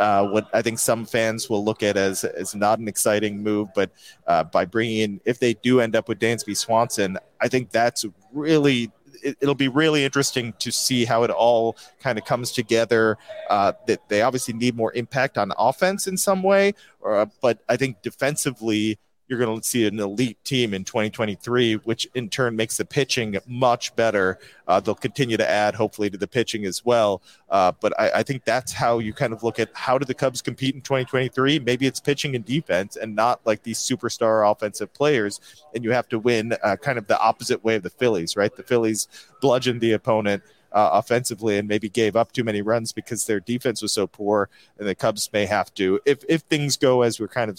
uh, 0.00 0.26
what 0.26 0.48
I 0.54 0.62
think 0.62 0.78
some 0.78 1.04
fans 1.04 1.50
will 1.50 1.62
look 1.62 1.82
at 1.82 1.98
as 1.98 2.24
as 2.24 2.54
not 2.54 2.78
an 2.78 2.88
exciting 2.88 3.42
move, 3.42 3.68
but 3.74 3.90
uh, 4.26 4.44
by 4.44 4.64
bringing 4.64 4.98
in, 4.98 5.20
if 5.26 5.38
they 5.38 5.52
do 5.52 5.80
end 5.80 5.94
up 5.94 6.08
with 6.08 6.18
Dansby 6.18 6.56
Swanson, 6.56 7.18
I 7.42 7.48
think 7.48 7.70
that's 7.70 8.06
really 8.32 8.90
it, 9.22 9.36
will 9.42 9.54
be 9.54 9.68
really 9.68 10.02
interesting 10.02 10.54
to 10.60 10.72
see 10.72 11.04
how 11.04 11.24
it 11.24 11.30
all 11.30 11.76
kind 12.00 12.18
of 12.18 12.24
comes 12.24 12.52
together. 12.52 13.18
Uh, 13.50 13.72
that 13.86 14.08
they 14.08 14.22
obviously 14.22 14.54
need 14.54 14.74
more 14.74 14.94
impact 14.94 15.36
on 15.36 15.52
offense 15.58 16.06
in 16.06 16.16
some 16.16 16.42
way, 16.42 16.72
uh, 17.06 17.26
but 17.42 17.58
I 17.68 17.76
think 17.76 18.00
defensively 18.00 18.98
you're 19.28 19.38
going 19.38 19.60
to 19.60 19.66
see 19.66 19.86
an 19.86 19.98
elite 19.98 20.42
team 20.44 20.72
in 20.72 20.84
2023, 20.84 21.74
which 21.76 22.06
in 22.14 22.28
turn 22.28 22.54
makes 22.54 22.76
the 22.76 22.84
pitching 22.84 23.36
much 23.46 23.94
better. 23.96 24.38
Uh, 24.68 24.78
they'll 24.78 24.94
continue 24.94 25.36
to 25.36 25.48
add, 25.48 25.74
hopefully, 25.74 26.08
to 26.10 26.18
the 26.18 26.28
pitching 26.28 26.64
as 26.64 26.84
well. 26.84 27.22
Uh, 27.48 27.72
but 27.80 27.98
I, 27.98 28.10
I, 28.16 28.22
think 28.22 28.44
that's 28.44 28.72
how 28.72 28.98
you 28.98 29.12
kind 29.12 29.32
of 29.32 29.42
look 29.42 29.58
at 29.58 29.70
how 29.74 29.98
do 29.98 30.04
the 30.04 30.14
Cubs 30.14 30.42
compete 30.42 30.74
in 30.74 30.80
2023. 30.80 31.58
Maybe 31.60 31.86
it's 31.86 32.00
pitching 32.00 32.36
and 32.36 32.44
defense, 32.44 32.96
and 32.96 33.14
not 33.14 33.40
like 33.44 33.62
these 33.62 33.78
superstar 33.78 34.50
offensive 34.50 34.92
players. 34.92 35.40
And 35.74 35.82
you 35.84 35.90
have 35.92 36.08
to 36.08 36.18
win 36.18 36.54
uh, 36.62 36.76
kind 36.76 36.98
of 36.98 37.06
the 37.06 37.18
opposite 37.18 37.64
way 37.64 37.76
of 37.76 37.82
the 37.82 37.90
Phillies, 37.90 38.36
right? 38.36 38.54
The 38.54 38.62
Phillies 38.62 39.08
bludgeoned 39.40 39.80
the 39.80 39.92
opponent. 39.92 40.42
Uh, 40.72 40.90
offensively 40.94 41.56
and 41.56 41.66
maybe 41.66 41.88
gave 41.88 42.16
up 42.16 42.32
too 42.32 42.44
many 42.44 42.60
runs 42.60 42.92
because 42.92 43.24
their 43.24 43.40
defense 43.40 43.80
was 43.80 43.92
so 43.94 44.06
poor 44.06 44.50
and 44.78 44.86
the 44.86 44.94
Cubs 44.94 45.30
may 45.32 45.46
have 45.46 45.72
to 45.72 45.98
if 46.04 46.22
if 46.28 46.42
things 46.42 46.76
go 46.76 47.00
as 47.00 47.18
we're 47.18 47.28
kind 47.28 47.48
of 47.48 47.58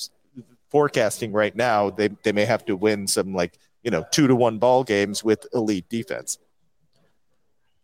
forecasting 0.70 1.32
right 1.32 1.56
now, 1.56 1.90
they 1.90 2.10
they 2.24 2.32
may 2.32 2.46
have 2.46 2.66
to 2.66 2.76
win 2.76 3.08
some 3.08 3.34
like 3.34 3.58
you 3.84 3.92
know 3.92 4.06
two 4.12 4.28
to 4.28 4.36
one 4.36 4.58
ball 4.60 4.84
games 4.84 5.24
with 5.24 5.46
elite 5.54 5.90
defense. 5.90 6.38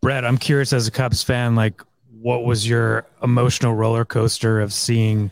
Brett, 0.02 0.26
I'm 0.26 0.38
curious 0.38 0.74
as 0.74 0.88
a 0.88 0.92
Cubs 0.92 1.24
fan, 1.24 1.56
like 1.56 1.82
what 2.20 2.44
was 2.44 2.68
your 2.68 3.06
emotional 3.22 3.74
roller 3.74 4.06
coaster 4.06 4.62
of 4.62 4.74
seeing 4.74 5.32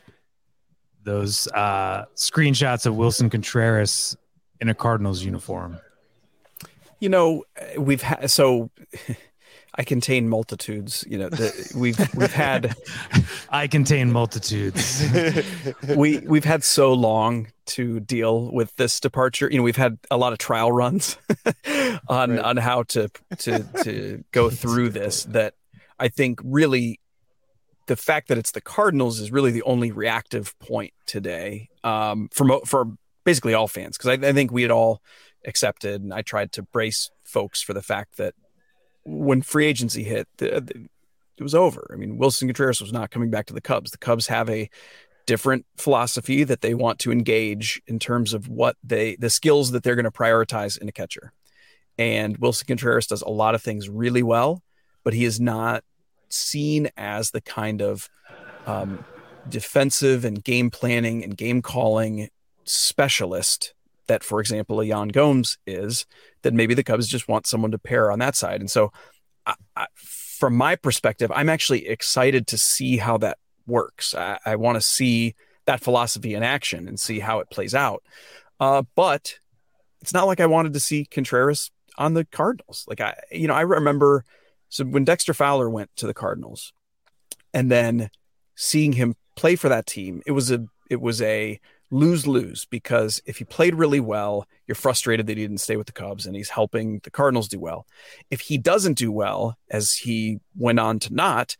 those 1.03 1.47
uh, 1.47 2.05
screenshots 2.15 2.85
of 2.85 2.95
Willson 2.95 3.29
Contreras 3.29 4.15
in 4.59 4.69
a 4.69 4.73
Cardinals 4.73 5.23
uniform? 5.23 5.79
You 6.99 7.09
know, 7.09 7.43
we've 7.77 8.01
had 8.01 8.29
so 8.29 8.69
I 9.75 9.83
contain 9.83 10.27
multitudes. 10.27 11.05
You 11.09 11.17
know, 11.17 11.29
the, 11.29 11.73
we've 11.77 11.97
we've 12.15 12.33
had. 12.33 12.75
I 13.49 13.67
contain 13.67 14.11
multitudes. 14.11 15.05
we 15.95 16.19
we've 16.19 16.43
had 16.43 16.63
so 16.63 16.93
long 16.93 17.47
to 17.67 18.01
deal 18.01 18.51
with 18.51 18.75
this 18.75 18.99
departure. 18.99 19.49
You 19.49 19.57
know, 19.57 19.63
we've 19.63 19.77
had 19.77 19.97
a 20.09 20.17
lot 20.17 20.33
of 20.33 20.39
trial 20.39 20.71
runs 20.71 21.17
on 22.09 22.31
right. 22.31 22.39
on 22.39 22.57
how 22.57 22.83
to 22.83 23.09
to 23.39 23.63
to 23.83 24.23
go 24.31 24.49
through 24.49 24.89
this. 24.89 25.23
That 25.23 25.53
I 25.97 26.09
think 26.09 26.39
really, 26.43 26.99
the 27.87 27.95
fact 27.95 28.27
that 28.27 28.37
it's 28.37 28.51
the 28.51 28.61
Cardinals 28.61 29.21
is 29.21 29.31
really 29.31 29.51
the 29.51 29.63
only 29.63 29.91
reactive 29.91 30.57
point 30.59 30.93
today 31.05 31.69
um, 31.85 32.27
for 32.33 32.59
for 32.65 32.97
basically 33.23 33.53
all 33.53 33.69
fans 33.69 33.97
because 33.97 34.09
I, 34.09 34.27
I 34.27 34.33
think 34.33 34.51
we 34.51 34.63
had 34.63 34.71
all 34.71 35.01
accepted, 35.45 36.01
and 36.01 36.13
I 36.13 36.23
tried 36.23 36.51
to 36.53 36.63
brace 36.63 37.09
folks 37.23 37.61
for 37.61 37.73
the 37.73 37.81
fact 37.81 38.17
that 38.17 38.33
when 39.03 39.41
free 39.41 39.65
agency 39.65 40.03
hit, 40.03 40.27
the, 40.37 40.61
the, 40.61 40.87
it 41.37 41.43
was 41.43 41.55
over. 41.55 41.89
I 41.91 41.95
mean, 41.95 42.17
Willson 42.17 42.47
Contreras 42.47 42.81
was 42.81 42.93
not 42.93 43.09
coming 43.09 43.31
back 43.31 43.47
to 43.47 43.53
the 43.53 43.61
Cubs. 43.61 43.91
The 43.91 43.97
Cubs 43.97 44.27
have 44.27 44.49
a 44.49 44.69
different 45.25 45.65
philosophy 45.77 46.43
that 46.43 46.61
they 46.61 46.73
want 46.73 46.99
to 46.99 47.11
engage 47.11 47.81
in 47.87 47.99
terms 47.99 48.33
of 48.33 48.47
what 48.47 48.75
they 48.83 49.15
the 49.17 49.29
skills 49.29 49.71
that 49.71 49.83
they're 49.83 49.95
going 49.95 50.05
to 50.05 50.11
prioritize 50.11 50.79
in 50.79 50.87
a 50.87 50.91
catcher. 50.91 51.31
And 51.97 52.39
Willson 52.39 52.67
Contreras 52.67 53.07
does 53.07 53.21
a 53.21 53.29
lot 53.29 53.55
of 53.55 53.61
things 53.61 53.89
really 53.89 54.23
well, 54.23 54.61
but 55.03 55.13
he 55.13 55.25
is 55.25 55.39
not 55.39 55.83
seen 56.29 56.89
as 56.97 57.31
the 57.31 57.41
kind 57.41 57.81
of 57.81 58.09
um, 58.65 59.03
defensive 59.47 60.25
and 60.25 60.43
game 60.43 60.69
planning 60.69 61.23
and 61.23 61.35
game 61.35 61.61
calling 61.61 62.29
specialist 62.63 63.73
that, 64.07 64.23
for 64.23 64.39
example, 64.39 64.81
a 64.81 64.85
Yan 64.85 65.09
Gomes 65.09 65.57
is, 65.65 66.05
then 66.41 66.55
maybe 66.55 66.73
the 66.73 66.83
Cubs 66.83 67.07
just 67.07 67.27
want 67.27 67.47
someone 67.47 67.71
to 67.71 67.79
pair 67.79 68.11
on 68.11 68.19
that 68.19 68.35
side. 68.35 68.59
And 68.59 68.69
so, 68.69 68.91
I, 69.45 69.55
I, 69.75 69.87
from 69.95 70.55
my 70.55 70.75
perspective, 70.75 71.31
I'm 71.33 71.49
actually 71.49 71.87
excited 71.87 72.47
to 72.47 72.57
see 72.57 72.97
how 72.97 73.17
that 73.19 73.37
works. 73.67 74.15
I, 74.15 74.39
I 74.45 74.55
want 74.55 74.75
to 74.75 74.81
see 74.81 75.35
that 75.65 75.81
philosophy 75.81 76.33
in 76.33 76.43
action 76.43 76.87
and 76.87 76.99
see 76.99 77.19
how 77.19 77.39
it 77.39 77.49
plays 77.51 77.75
out. 77.75 78.03
Uh, 78.59 78.83
but 78.95 79.35
it's 80.01 80.13
not 80.13 80.27
like 80.27 80.39
I 80.39 80.47
wanted 80.47 80.73
to 80.73 80.79
see 80.79 81.05
Contreras 81.05 81.71
on 81.97 82.13
the 82.15 82.25
Cardinals. 82.25 82.85
Like 82.87 83.01
I, 83.01 83.15
you 83.31 83.47
know, 83.47 83.53
I 83.53 83.61
remember 83.61 84.25
so 84.71 84.85
when 84.85 85.03
Dexter 85.03 85.33
Fowler 85.33 85.69
went 85.69 85.89
to 85.97 86.07
the 86.07 86.13
Cardinals, 86.13 86.71
and 87.53 87.69
then 87.69 88.09
seeing 88.55 88.93
him 88.93 89.15
play 89.35 89.57
for 89.57 89.67
that 89.67 89.85
team, 89.85 90.21
it 90.25 90.31
was 90.31 90.49
a 90.49 90.65
it 90.89 91.01
was 91.01 91.21
a 91.21 91.59
lose 91.91 92.25
lose 92.25 92.65
because 92.65 93.21
if 93.25 93.37
he 93.37 93.43
played 93.43 93.75
really 93.75 93.99
well, 93.99 94.47
you're 94.65 94.75
frustrated 94.75 95.27
that 95.27 95.37
he 95.37 95.43
didn't 95.43 95.59
stay 95.59 95.75
with 95.75 95.87
the 95.87 95.93
Cubs 95.93 96.25
and 96.25 96.35
he's 96.35 96.49
helping 96.49 96.99
the 97.03 97.11
Cardinals 97.11 97.49
do 97.49 97.59
well. 97.59 97.85
If 98.31 98.41
he 98.41 98.57
doesn't 98.57 98.97
do 98.97 99.11
well, 99.11 99.57
as 99.69 99.93
he 99.93 100.39
went 100.55 100.79
on 100.79 100.99
to 100.99 101.13
not, 101.13 101.57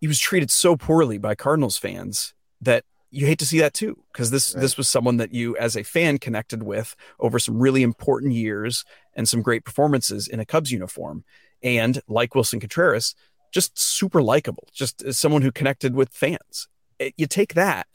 he 0.00 0.08
was 0.08 0.18
treated 0.18 0.50
so 0.50 0.76
poorly 0.76 1.16
by 1.18 1.34
Cardinals 1.34 1.78
fans 1.78 2.34
that 2.60 2.84
you 3.10 3.26
hate 3.26 3.38
to 3.38 3.46
see 3.46 3.60
that 3.60 3.72
too 3.72 3.96
because 4.12 4.30
this 4.30 4.54
right. 4.54 4.60
this 4.60 4.76
was 4.76 4.88
someone 4.88 5.16
that 5.16 5.32
you 5.32 5.56
as 5.56 5.76
a 5.76 5.82
fan 5.82 6.18
connected 6.18 6.62
with 6.62 6.94
over 7.20 7.38
some 7.38 7.58
really 7.58 7.82
important 7.82 8.34
years 8.34 8.84
and 9.14 9.28
some 9.28 9.40
great 9.40 9.64
performances 9.64 10.28
in 10.28 10.40
a 10.40 10.44
Cubs 10.44 10.70
uniform 10.70 11.24
and 11.62 12.02
like 12.06 12.34
Willson 12.34 12.60
Contreras 12.60 13.14
just 13.50 13.78
super 13.78 14.20
likable 14.20 14.68
just 14.74 15.02
as 15.02 15.18
someone 15.18 15.40
who 15.40 15.50
connected 15.50 15.94
with 15.94 16.10
fans 16.10 16.68
it, 16.98 17.14
you 17.16 17.26
take 17.26 17.54
that 17.54 17.86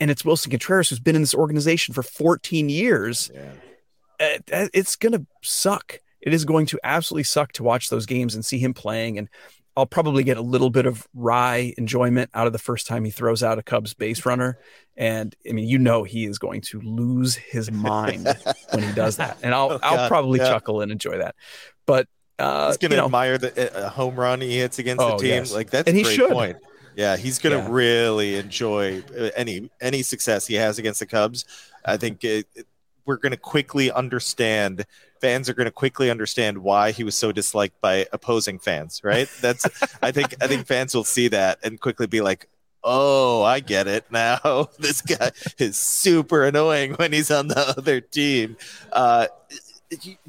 and 0.00 0.10
it's 0.10 0.22
Willson 0.22 0.50
Contreras 0.50 0.90
who's 0.90 1.00
been 1.00 1.16
in 1.16 1.22
this 1.22 1.34
organization 1.34 1.94
for 1.94 2.02
14 2.02 2.68
years, 2.68 3.30
yeah. 3.34 3.52
Uh, 4.20 4.68
it's 4.74 4.96
going 4.96 5.12
to 5.12 5.24
suck. 5.42 5.98
It 6.20 6.34
is 6.34 6.44
going 6.44 6.66
to 6.66 6.80
absolutely 6.82 7.24
suck 7.24 7.52
to 7.52 7.62
watch 7.62 7.88
those 7.88 8.06
games 8.06 8.34
and 8.34 8.44
see 8.44 8.58
him 8.58 8.74
playing. 8.74 9.18
And 9.18 9.28
I'll 9.76 9.86
probably 9.86 10.24
get 10.24 10.36
a 10.36 10.42
little 10.42 10.70
bit 10.70 10.86
of 10.86 11.06
wry 11.14 11.72
enjoyment 11.78 12.30
out 12.34 12.48
of 12.48 12.52
the 12.52 12.58
first 12.58 12.88
time 12.88 13.04
he 13.04 13.12
throws 13.12 13.44
out 13.44 13.58
a 13.58 13.62
Cubs 13.62 13.94
base 13.94 14.26
runner. 14.26 14.58
And 14.96 15.36
I 15.48 15.52
mean, 15.52 15.68
you 15.68 15.78
know, 15.78 16.02
he 16.02 16.26
is 16.26 16.38
going 16.38 16.62
to 16.62 16.80
lose 16.80 17.36
his 17.36 17.70
mind 17.72 18.26
when 18.72 18.82
he 18.82 18.92
does 18.92 19.18
that. 19.18 19.38
And 19.42 19.54
I'll, 19.54 19.72
oh, 19.72 19.78
I'll 19.82 20.08
probably 20.08 20.40
yeah. 20.40 20.48
chuckle 20.48 20.80
and 20.80 20.90
enjoy 20.90 21.18
that. 21.18 21.36
But 21.86 22.08
uh, 22.40 22.68
he's 22.68 22.78
going 22.78 22.90
to 22.90 22.96
you 22.96 23.00
know, 23.00 23.06
admire 23.06 23.38
the 23.38 23.84
uh, 23.84 23.88
home 23.88 24.16
run 24.16 24.40
he 24.40 24.58
hits 24.58 24.80
against 24.80 25.00
oh, 25.00 25.12
the 25.12 25.18
team. 25.18 25.28
Yes. 25.28 25.52
Like 25.52 25.70
that's 25.70 25.86
and 25.86 25.94
a 25.94 25.98
he 25.98 26.02
great 26.02 26.16
should. 26.16 26.32
point. 26.32 26.56
Yeah, 26.98 27.16
he's 27.16 27.38
going 27.38 27.56
to 27.56 27.62
yeah. 27.62 27.72
really 27.72 28.34
enjoy 28.34 29.04
uh, 29.16 29.30
any 29.36 29.70
any 29.80 30.02
success 30.02 30.48
he 30.48 30.56
has 30.56 30.80
against 30.80 30.98
the 30.98 31.06
Cubs. 31.06 31.44
I 31.84 31.96
think 31.96 32.24
it, 32.24 32.48
it, 32.56 32.66
we're 33.06 33.18
going 33.18 33.30
to 33.30 33.38
quickly 33.38 33.92
understand. 33.92 34.84
Fans 35.20 35.48
are 35.48 35.54
going 35.54 35.66
to 35.66 35.72
quickly 35.72 36.10
understand 36.10 36.58
why 36.58 36.90
he 36.90 37.04
was 37.04 37.14
so 37.14 37.30
disliked 37.30 37.80
by 37.80 38.06
opposing 38.12 38.58
fans. 38.58 39.02
Right? 39.04 39.28
That's. 39.40 39.64
I 40.02 40.10
think. 40.10 40.34
I 40.42 40.48
think 40.48 40.66
fans 40.66 40.92
will 40.92 41.04
see 41.04 41.28
that 41.28 41.60
and 41.62 41.80
quickly 41.80 42.08
be 42.08 42.20
like, 42.20 42.48
"Oh, 42.82 43.44
I 43.44 43.60
get 43.60 43.86
it 43.86 44.10
now. 44.10 44.68
this 44.80 45.00
guy 45.00 45.30
is 45.56 45.78
super 45.78 46.46
annoying 46.46 46.94
when 46.94 47.12
he's 47.12 47.30
on 47.30 47.46
the 47.46 47.76
other 47.78 48.00
team." 48.00 48.56
Uh, 48.90 49.28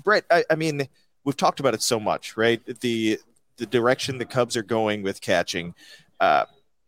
Brett, 0.03 0.25
I, 0.29 0.43
I 0.51 0.53
mean, 0.53 0.88
we've 1.23 1.35
talked 1.35 1.59
about 1.59 1.73
it 1.73 1.81
so 1.81 1.99
much, 1.99 2.38
right? 2.38 2.63
The 2.81 3.19
the 3.57 3.65
direction 3.65 4.19
the 4.19 4.25
Cubs 4.25 4.55
are 4.55 4.61
going 4.61 5.01
with 5.01 5.19
catching. 5.19 5.73
Uh, 6.19 6.45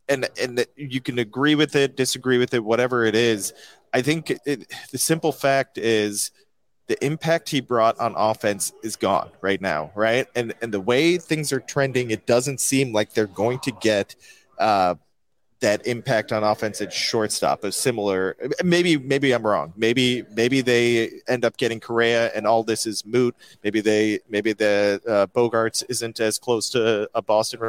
and 0.10 0.30
and 0.40 0.66
you 0.76 1.02
can 1.02 1.20
agree 1.20 1.56
with 1.56 1.76
it, 1.76 1.96
disagree 1.96 2.38
with 2.38 2.54
it, 2.54 2.64
whatever 2.64 3.06
it 3.06 3.16
is. 3.16 3.54
I 3.94 4.02
think 4.02 4.32
it, 4.46 4.74
the 4.92 4.98
simple 4.98 5.32
fact 5.32 5.78
is 5.78 6.32
the 6.88 7.04
impact 7.06 7.50
he 7.50 7.62
brought 7.62 8.00
on 8.00 8.14
offense 8.18 8.74
is 8.84 8.96
gone 8.96 9.30
right 9.42 9.62
now, 9.62 9.92
right? 9.96 10.28
And 10.36 10.54
and 10.62 10.74
the 10.74 10.82
way 10.82 11.18
things 11.18 11.54
are 11.54 11.60
trending, 11.60 12.12
it 12.12 12.26
doesn't 12.26 12.60
seem 12.60 12.92
like 12.92 13.14
they're 13.14 13.28
going 13.28 13.60
to 13.60 13.72
get 13.72 14.16
uh, 14.60 14.96
that 15.62 15.86
impact 15.88 16.32
on 16.32 16.44
offense 16.44 16.82
at 16.82 16.92
shortstop. 16.92 17.64
A 17.64 17.72
similar, 17.72 18.36
maybe 18.64 18.98
maybe 18.98 19.32
I'm 19.32 19.46
wrong. 19.46 19.74
Maybe 19.78 20.24
maybe 20.34 20.62
they 20.62 21.22
end 21.28 21.46
up 21.46 21.56
getting 21.56 21.80
Correa, 21.80 22.32
and 22.36 22.46
all 22.46 22.64
this 22.64 22.86
is 22.86 23.06
moot. 23.06 23.36
Maybe 23.64 23.80
they 23.80 24.20
maybe 24.30 24.54
the 24.54 25.02
uh, 25.08 25.28
Bogaerts 25.28 25.84
isn't 25.88 26.20
as 26.20 26.40
close 26.40 26.70
to 26.72 27.10
a 27.14 27.22
Boston 27.22 27.60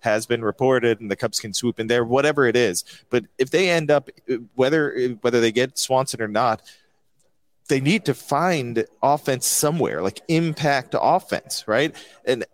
has 0.00 0.26
been 0.26 0.42
reported 0.42 1.00
and 1.00 1.10
the 1.10 1.16
Cubs 1.16 1.40
can 1.40 1.52
swoop 1.52 1.80
in 1.80 1.86
there, 1.86 2.04
whatever 2.04 2.46
it 2.46 2.56
is. 2.56 2.84
But 3.10 3.24
if 3.38 3.50
they 3.50 3.70
end 3.70 3.90
up, 3.90 4.08
whether 4.54 4.96
whether 5.20 5.40
they 5.40 5.52
get 5.52 5.78
Swanson 5.78 6.22
or 6.22 6.28
not, 6.28 6.62
they 7.68 7.80
need 7.80 8.04
to 8.04 8.14
find 8.14 8.84
offense 9.02 9.46
somewhere, 9.46 10.02
like 10.02 10.20
impact 10.28 10.94
offense, 10.98 11.64
right? 11.66 11.94
And 12.24 12.44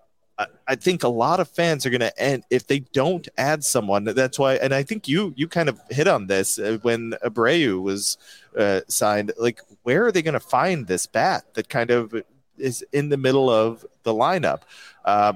I 0.68 0.76
think 0.76 1.02
a 1.02 1.09
lot 1.09 1.40
of 1.40 1.49
fans 1.49 1.85
are 1.85 1.90
going 1.90 2.00
to 2.00 2.16
end 2.21 2.45
if 2.49 2.66
they 2.66 2.80
don't 2.80 3.26
add 3.37 3.64
someone. 3.64 4.04
That's 4.04 4.38
why, 4.38 4.54
and 4.54 4.73
I 4.73 4.85
think 4.85 5.09
you 5.09 5.35
you 5.37 5.49
kind 5.49 5.68
of 5.68 5.80
hit 5.90 6.07
on 6.07 6.28
this 6.28 6.59
uh, 6.59 6.78
when 6.83 7.14
Abreu 7.25 7.83
was 7.83 8.18
uh, 8.57 8.83
signed. 8.87 9.33
Like, 9.37 9.61
where 9.83 10.07
are 10.07 10.12
they 10.12 10.23
going 10.23 10.35
to 10.35 10.40
find 10.40 10.87
this 10.87 11.07
bat 11.07 11.42
that 11.54 11.68
kind 11.68 11.90
of 11.90 12.14
is 12.57 12.85
in 12.92 13.09
the 13.09 13.16
middle 13.16 13.50
of 13.50 13.85
the 14.04 14.14
lineup? 14.14 14.61
Uh, 15.04 15.33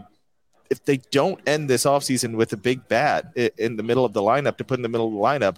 if 0.73 0.83
they 0.87 0.97
don't 0.97 1.39
end 1.47 1.69
this 1.69 1.85
offseason 1.85 2.35
with 2.35 2.51
a 2.55 2.57
big 2.57 2.89
bat 2.89 3.27
in 3.37 3.77
the 3.77 3.83
middle 3.83 4.07
of 4.07 4.15
the 4.15 4.23
lineup 4.23 4.57
to 4.57 4.65
put 4.65 4.79
in 4.79 4.83
the 4.83 4.89
middle 4.89 5.07
of 5.07 5.13
the 5.13 5.19
lineup, 5.19 5.57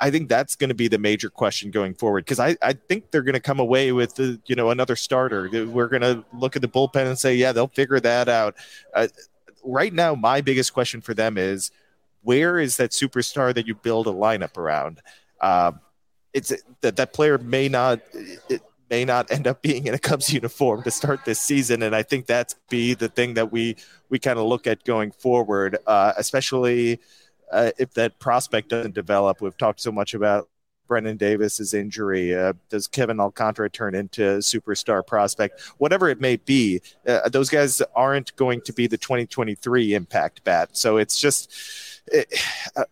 I 0.00 0.10
think 0.10 0.28
that's 0.28 0.54
going 0.54 0.68
to 0.68 0.74
be 0.74 0.86
the 0.86 0.98
major 0.98 1.28
question 1.28 1.72
going 1.72 1.94
forward 1.94 2.24
because 2.24 2.38
I, 2.38 2.56
I 2.62 2.72
think 2.72 3.10
they're 3.10 3.22
going 3.22 3.34
to 3.34 3.40
come 3.40 3.58
away 3.58 3.90
with 3.90 4.14
the, 4.14 4.40
you 4.46 4.54
know 4.54 4.70
another 4.70 4.94
starter. 4.96 5.48
We're 5.50 5.88
going 5.88 6.02
to 6.02 6.24
look 6.32 6.54
at 6.54 6.62
the 6.62 6.68
bullpen 6.68 7.06
and 7.06 7.18
say, 7.18 7.34
yeah, 7.34 7.50
they'll 7.50 7.66
figure 7.66 7.98
that 8.00 8.28
out. 8.28 8.54
Uh, 8.94 9.08
right 9.64 9.92
now, 9.92 10.14
my 10.14 10.40
biggest 10.40 10.72
question 10.72 11.00
for 11.00 11.14
them 11.14 11.36
is 11.36 11.72
where 12.22 12.58
is 12.60 12.76
that 12.76 12.90
superstar 12.90 13.52
that 13.54 13.66
you 13.66 13.74
build 13.74 14.06
a 14.06 14.12
lineup 14.12 14.56
around? 14.56 15.00
Uh, 15.40 15.72
it's 16.32 16.52
that 16.82 16.96
that 16.96 17.12
player 17.12 17.38
may 17.38 17.68
not 17.68 18.00
it 18.48 18.62
may 18.90 19.04
not 19.04 19.30
end 19.30 19.46
up 19.46 19.62
being 19.62 19.86
in 19.86 19.94
a 19.94 19.98
Cubs 19.98 20.32
uniform 20.32 20.82
to 20.82 20.90
start 20.90 21.24
this 21.24 21.40
season, 21.40 21.82
and 21.82 21.94
I 21.94 22.02
think 22.02 22.26
that's 22.26 22.54
be 22.68 22.94
the 22.94 23.08
thing 23.08 23.34
that 23.34 23.52
we 23.52 23.76
we 24.08 24.18
kind 24.18 24.38
of 24.38 24.46
look 24.46 24.66
at 24.66 24.84
going 24.84 25.10
forward, 25.12 25.78
uh, 25.86 26.12
especially 26.16 27.00
uh, 27.52 27.70
if 27.78 27.94
that 27.94 28.18
prospect 28.18 28.68
doesn't 28.70 28.94
develop. 28.94 29.40
We've 29.40 29.56
talked 29.56 29.80
so 29.80 29.92
much 29.92 30.14
about 30.14 30.48
Brennen 30.88 31.18
Davis's 31.18 31.74
injury? 31.74 32.34
Uh, 32.34 32.54
does 32.70 32.88
Kevin 32.88 33.20
Alcantara 33.20 33.70
turn 33.70 33.94
into 33.94 34.26
a 34.26 34.38
superstar 34.38 35.06
prospect? 35.06 35.60
Whatever 35.76 36.08
it 36.08 36.20
may 36.20 36.36
be, 36.36 36.80
uh, 37.06 37.28
those 37.28 37.50
guys 37.50 37.80
aren't 37.94 38.34
going 38.36 38.62
to 38.62 38.72
be 38.72 38.88
the 38.88 38.96
2023 38.96 39.94
impact 39.94 40.42
bat. 40.42 40.70
So 40.72 40.96
it's 40.96 41.20
just, 41.20 41.52
it, 42.06 42.34
uh, 42.74 42.84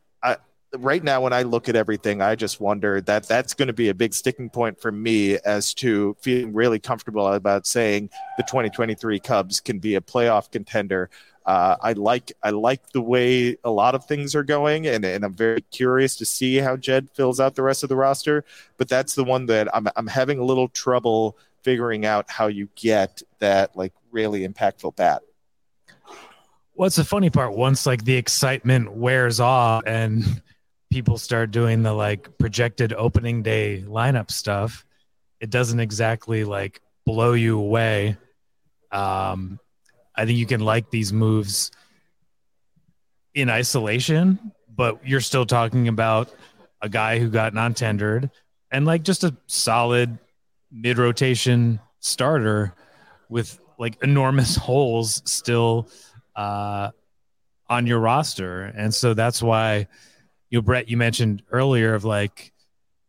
right 0.75 1.03
now 1.03 1.21
when 1.21 1.33
I 1.33 1.43
look 1.43 1.69
at 1.69 1.77
everything, 1.77 2.21
I 2.21 2.35
just 2.35 2.61
wonder 2.61 3.01
that 3.03 3.29
that's 3.29 3.55
going 3.55 3.69
to 3.69 3.75
be 3.75 3.89
a 3.89 3.95
big 3.95 4.15
sticking 4.15 4.51
point 4.51 4.81
for 4.81 4.93
me 4.93 5.39
as 5.39 5.75
to 5.75 6.17
feeling 6.21 6.53
really 6.53 6.79
comfortable 6.79 7.27
about 7.27 7.67
saying 7.67 8.11
the 8.37 8.43
2023 8.43 9.21
Cubs 9.21 9.61
can 9.61 9.79
be 9.79 9.95
a 9.95 10.01
playoff 10.01 10.51
contender. 10.51 11.11
Uh, 11.45 11.77
I 11.81 11.93
like 11.93 12.33
I 12.43 12.51
like 12.51 12.91
the 12.91 13.01
way 13.01 13.57
a 13.63 13.71
lot 13.71 13.95
of 13.95 14.05
things 14.05 14.35
are 14.35 14.43
going, 14.43 14.89
and, 14.89 15.05
and 15.05 15.25
I'm 15.25 15.35
very 15.35 15.61
curious 15.61 16.17
to 16.17 16.27
see 16.27 16.57
how 16.57 16.77
Jed 16.77 17.09
fills 17.11 17.39
out 17.39 17.55
the 17.55 17.63
rest 17.63 17.85
of 17.85 17.89
the 17.89 17.95
roster. 17.97 18.45
But 18.79 18.89
that's 18.89 19.15
the 19.15 19.23
one 19.23 19.47
that 19.47 19.69
I'm 19.75 19.87
I'm 19.95 20.09
having 20.09 20.41
a 20.41 20.45
little 20.45 20.69
trouble 20.69 21.39
figuring 21.63 22.05
out 22.05 22.29
how 22.29 22.49
you 22.49 22.69
get 22.75 23.23
that 23.39 23.77
like 23.77 23.93
really 24.11 24.47
impactful 24.47 24.97
bat. 24.97 25.23
What's 26.75 26.97
the 26.97 27.05
funny 27.05 27.31
part? 27.31 27.57
Once 27.57 27.87
like 27.87 28.05
the 28.05 28.17
excitement 28.17 28.93
wears 28.93 29.39
off 29.39 29.85
and 29.87 30.43
people 30.97 31.19
start 31.19 31.51
doing 31.51 31.83
the 31.83 31.93
like 31.93 32.39
projected 32.39 32.91
opening 32.95 33.43
day 33.43 33.85
lineup 33.87 34.31
stuff, 34.31 34.87
it 35.41 35.51
doesn't 35.51 35.79
exactly 35.79 36.43
like 36.43 36.81
blow 37.05 37.35
you 37.35 37.59
away. 37.59 38.17
Um, 38.91 39.61
I 40.15 40.25
think 40.25 40.39
you 40.39 40.47
can 40.47 40.61
like 40.61 40.89
these 40.89 41.13
moves 41.13 41.71
in 43.35 43.51
isolation, 43.51 44.53
but 44.75 45.07
you're 45.07 45.21
still 45.21 45.45
talking 45.45 45.89
about 45.89 46.33
a 46.81 46.89
guy 46.89 47.19
who 47.19 47.29
got 47.29 47.53
non 47.53 47.75
tendered 47.75 48.31
and 48.71 48.87
like 48.87 49.03
just 49.03 49.23
a 49.23 49.37
solid 49.49 50.19
mid 50.73 50.97
rotation 50.97 51.79
starter 52.01 52.73
with 53.29 53.61
like 53.79 54.03
enormous 54.03 54.57
holes 54.67 55.21
still 55.27 55.91
uh, 56.37 56.91
on 57.69 57.87
your 57.87 57.99
roster. 57.99 58.63
And 58.63 58.95
so 58.95 59.13
that's 59.13 59.43
why, 59.43 59.89
you 60.51 60.59
know, 60.59 60.63
Brett, 60.63 60.89
you 60.89 60.97
mentioned 60.97 61.43
earlier 61.51 61.95
of 61.95 62.05
like, 62.05 62.53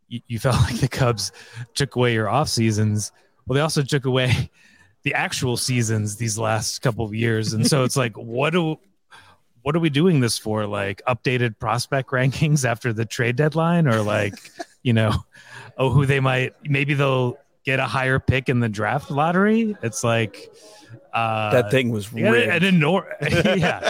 you, 0.07 0.21
you 0.27 0.39
felt 0.39 0.55
like 0.61 0.79
the 0.79 0.87
Cubs 0.87 1.31
took 1.75 1.95
away 1.95 2.13
your 2.13 2.29
off 2.29 2.49
seasons. 2.49 3.11
Well, 3.45 3.55
they 3.55 3.61
also 3.61 3.83
took 3.83 4.05
away 4.05 4.49
the 5.03 5.13
actual 5.13 5.57
seasons 5.57 6.17
these 6.17 6.37
last 6.37 6.81
couple 6.81 7.05
of 7.05 7.13
years. 7.13 7.53
And 7.53 7.65
so 7.65 7.83
it's 7.83 7.97
like, 7.97 8.17
what 8.17 8.51
do 8.51 8.77
what 9.63 9.75
are 9.75 9.79
we 9.79 9.89
doing 9.89 10.21
this 10.21 10.37
for? 10.37 10.65
Like 10.65 11.01
updated 11.07 11.59
prospect 11.59 12.11
rankings 12.11 12.63
after 12.63 12.93
the 12.93 13.05
trade 13.05 13.35
deadline, 13.35 13.85
or 13.85 14.01
like, 14.01 14.35
you 14.81 14.93
know, 14.93 15.13
oh, 15.77 15.89
who 15.89 16.05
they 16.05 16.21
might 16.21 16.53
maybe 16.63 16.93
they'll 16.93 17.37
get 17.65 17.81
a 17.81 17.85
higher 17.85 18.17
pick 18.17 18.47
in 18.47 18.61
the 18.61 18.69
draft 18.69 19.11
lottery. 19.11 19.75
It's 19.83 20.05
like 20.05 20.53
uh, 21.13 21.51
that 21.51 21.69
thing 21.69 21.89
was 21.89 22.13
an, 22.13 22.25
an, 22.25 22.61
enor- 22.61 23.57
yeah, 23.57 23.89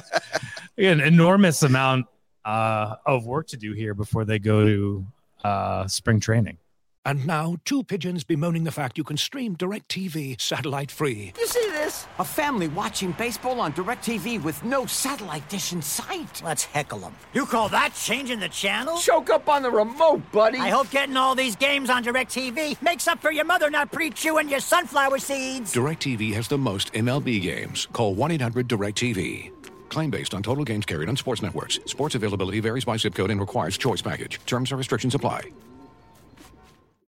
an 0.77 0.99
enormous 0.99 1.61
amount 1.61 2.07
uh, 2.47 2.95
of 3.05 3.25
work 3.25 3.47
to 3.47 3.57
do 3.57 3.73
here 3.73 3.93
before 3.93 4.23
they 4.25 4.39
go 4.39 4.65
to 4.65 5.05
uh, 5.43 5.87
spring 5.87 6.19
training. 6.19 6.57
And 7.05 7.25
now, 7.25 7.55
two 7.63 7.83
pigeons 7.85 8.25
bemoaning 8.25 8.65
the 8.65 8.71
fact 8.71 8.97
you 8.97 9.03
can 9.05 9.15
stream 9.15 9.55
DirecTV 9.55 10.41
satellite 10.41 10.91
free. 10.91 11.31
You 11.39 11.47
see 11.47 11.69
this? 11.71 12.05
A 12.19 12.25
family 12.25 12.67
watching 12.67 13.13
baseball 13.13 13.61
on 13.61 13.71
DirecTV 13.71 14.43
with 14.43 14.61
no 14.65 14.85
satellite 14.85 15.47
dish 15.47 15.71
in 15.71 15.81
sight. 15.81 16.41
Let's 16.43 16.65
heckle 16.65 16.99
them. 16.99 17.15
You 17.33 17.45
call 17.45 17.69
that 17.69 17.93
changing 17.93 18.41
the 18.41 18.49
channel? 18.49 18.97
Choke 18.97 19.29
up 19.29 19.47
on 19.47 19.63
the 19.63 19.71
remote, 19.71 20.29
buddy. 20.33 20.57
I 20.57 20.67
hope 20.67 20.89
getting 20.89 21.15
all 21.15 21.33
these 21.33 21.55
games 21.55 21.89
on 21.89 22.03
DirecTV 22.03 22.81
makes 22.81 23.07
up 23.07 23.21
for 23.21 23.31
your 23.31 23.45
mother 23.45 23.69
not 23.69 23.89
pre-chewing 23.89 24.49
your 24.49 24.59
sunflower 24.59 25.19
seeds. 25.19 25.73
DirecTV 25.73 26.33
has 26.33 26.49
the 26.49 26.57
most 26.57 26.91
MLB 26.91 27.41
games. 27.41 27.87
Call 27.93 28.17
1-800-DirecTV. 28.17 29.56
Claim 29.89 30.09
based 30.09 30.33
on 30.33 30.43
total 30.43 30.63
games 30.63 30.85
carried 30.85 31.09
on 31.09 31.15
sports 31.15 31.41
networks. 31.41 31.79
Sports 31.85 32.15
availability 32.15 32.59
varies 32.59 32.85
by 32.85 32.97
zip 32.97 33.15
code 33.15 33.31
and 33.31 33.39
requires 33.39 33.77
choice 33.77 34.01
package. 34.01 34.39
Terms 34.45 34.71
and 34.71 34.77
restrictions 34.77 35.15
apply. 35.15 35.51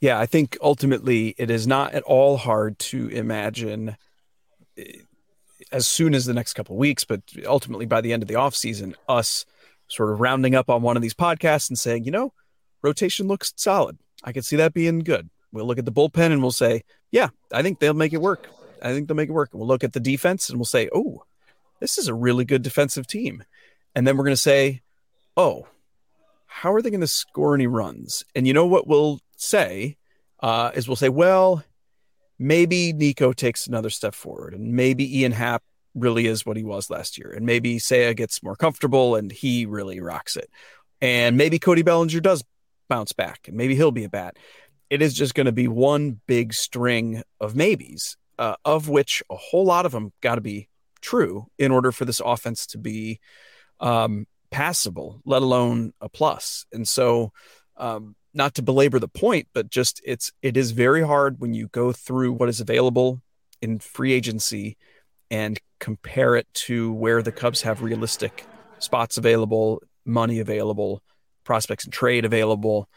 yeah, 0.00 0.18
I 0.18 0.26
think 0.26 0.56
ultimately 0.60 1.34
it 1.38 1.50
is 1.50 1.66
not 1.66 1.92
at 1.94 2.02
all 2.02 2.36
hard 2.36 2.78
to 2.78 3.08
imagine 3.08 3.96
eh, 4.76 4.84
as 5.72 5.88
soon 5.88 6.14
as 6.14 6.26
the 6.26 6.34
next 6.34 6.54
couple 6.54 6.76
weeks, 6.76 7.04
but 7.04 7.22
ultimately 7.44 7.86
by 7.86 8.00
the 8.00 8.12
end 8.12 8.22
of 8.22 8.28
the 8.28 8.34
offseason, 8.34 8.94
us 9.08 9.44
sort 9.88 10.10
of 10.10 10.20
rounding 10.20 10.54
up 10.54 10.68
on 10.68 10.82
one 10.82 10.96
of 10.96 11.02
these 11.02 11.14
podcasts 11.14 11.68
and 11.68 11.78
saying, 11.78 12.04
you 12.04 12.10
know, 12.10 12.32
rotation 12.82 13.26
looks 13.26 13.52
solid. 13.56 13.98
I 14.22 14.32
could 14.32 14.44
see 14.44 14.56
that 14.56 14.74
being 14.74 15.00
good. 15.00 15.28
We'll 15.52 15.66
look 15.66 15.78
at 15.78 15.84
the 15.84 15.92
bullpen 15.92 16.32
and 16.32 16.42
we'll 16.42 16.52
say, 16.52 16.84
yeah, 17.10 17.28
I 17.52 17.62
think 17.62 17.78
they'll 17.78 17.94
make 17.94 18.12
it 18.12 18.20
work. 18.20 18.48
I 18.82 18.92
think 18.92 19.08
they'll 19.08 19.16
make 19.16 19.28
it 19.28 19.32
work. 19.32 19.50
We'll 19.52 19.66
look 19.66 19.84
at 19.84 19.92
the 19.92 20.00
defense 20.00 20.48
and 20.50 20.58
we'll 20.58 20.66
say, 20.66 20.88
oh, 20.94 21.24
this 21.80 21.98
is 21.98 22.08
a 22.08 22.14
really 22.14 22.44
good 22.44 22.62
defensive 22.62 23.06
team. 23.06 23.44
And 23.94 24.06
then 24.06 24.16
we're 24.16 24.24
going 24.24 24.32
to 24.32 24.40
say, 24.40 24.82
oh, 25.36 25.66
how 26.46 26.72
are 26.72 26.82
they 26.82 26.90
going 26.90 27.00
to 27.00 27.06
score 27.06 27.54
any 27.54 27.66
runs? 27.66 28.24
And 28.34 28.46
you 28.46 28.52
know 28.52 28.66
what 28.66 28.86
we'll 28.86 29.20
say 29.36 29.96
uh, 30.40 30.70
is 30.74 30.88
we'll 30.88 30.96
say, 30.96 31.08
well, 31.08 31.62
maybe 32.38 32.92
Nico 32.92 33.32
takes 33.32 33.66
another 33.66 33.90
step 33.90 34.14
forward, 34.14 34.54
and 34.54 34.72
maybe 34.72 35.20
Ian 35.20 35.32
Happ 35.32 35.62
really 35.94 36.26
is 36.26 36.44
what 36.44 36.56
he 36.56 36.64
was 36.64 36.90
last 36.90 37.16
year, 37.16 37.30
and 37.30 37.46
maybe 37.46 37.78
Seiya 37.78 38.14
gets 38.14 38.42
more 38.42 38.56
comfortable 38.56 39.16
and 39.16 39.32
he 39.32 39.64
really 39.66 40.00
rocks 40.00 40.36
it, 40.36 40.50
and 41.00 41.36
maybe 41.36 41.58
Cody 41.58 41.82
Bellinger 41.82 42.20
does 42.20 42.44
bounce 42.88 43.12
back, 43.12 43.48
and 43.48 43.56
maybe 43.56 43.74
he'll 43.74 43.90
be 43.90 44.04
a 44.04 44.08
bat. 44.08 44.36
It 44.90 45.02
is 45.02 45.14
just 45.14 45.34
going 45.34 45.46
to 45.46 45.52
be 45.52 45.68
one 45.68 46.20
big 46.26 46.52
string 46.54 47.22
of 47.40 47.56
maybes, 47.56 48.16
uh, 48.38 48.56
of 48.64 48.88
which 48.88 49.22
a 49.30 49.36
whole 49.36 49.64
lot 49.64 49.86
of 49.86 49.92
them 49.92 50.12
got 50.20 50.36
to 50.36 50.40
be 50.40 50.68
true 51.00 51.46
in 51.58 51.72
order 51.72 51.90
for 51.92 52.04
this 52.04 52.20
offense 52.24 52.66
to 52.68 52.78
be 52.78 53.20
um, 53.80 54.26
passable, 54.50 55.20
let 55.24 55.42
alone 55.42 55.92
a 56.00 56.08
plus. 56.08 56.66
And 56.72 56.86
so, 56.86 57.32
um, 57.76 58.14
not 58.36 58.54
to 58.54 58.62
belabor 58.62 58.98
the 58.98 59.08
point, 59.08 59.48
but 59.54 59.70
just 59.70 60.00
it's 60.04 60.30
it 60.42 60.56
is 60.56 60.70
very 60.72 61.02
hard 61.02 61.40
when 61.40 61.54
you 61.54 61.68
go 61.68 61.92
through 61.92 62.32
what 62.32 62.48
is 62.48 62.60
available 62.60 63.20
in 63.62 63.78
free 63.78 64.12
agency 64.12 64.76
and 65.30 65.58
compare 65.80 66.36
it 66.36 66.46
to 66.52 66.92
where 66.92 67.22
the 67.22 67.32
Cubs 67.32 67.62
have 67.62 67.82
realistic 67.82 68.46
spots 68.78 69.16
available, 69.16 69.82
money 70.04 70.38
available, 70.38 71.02
prospects 71.44 71.84
and 71.84 71.92
trade 71.92 72.24
available. 72.24 72.88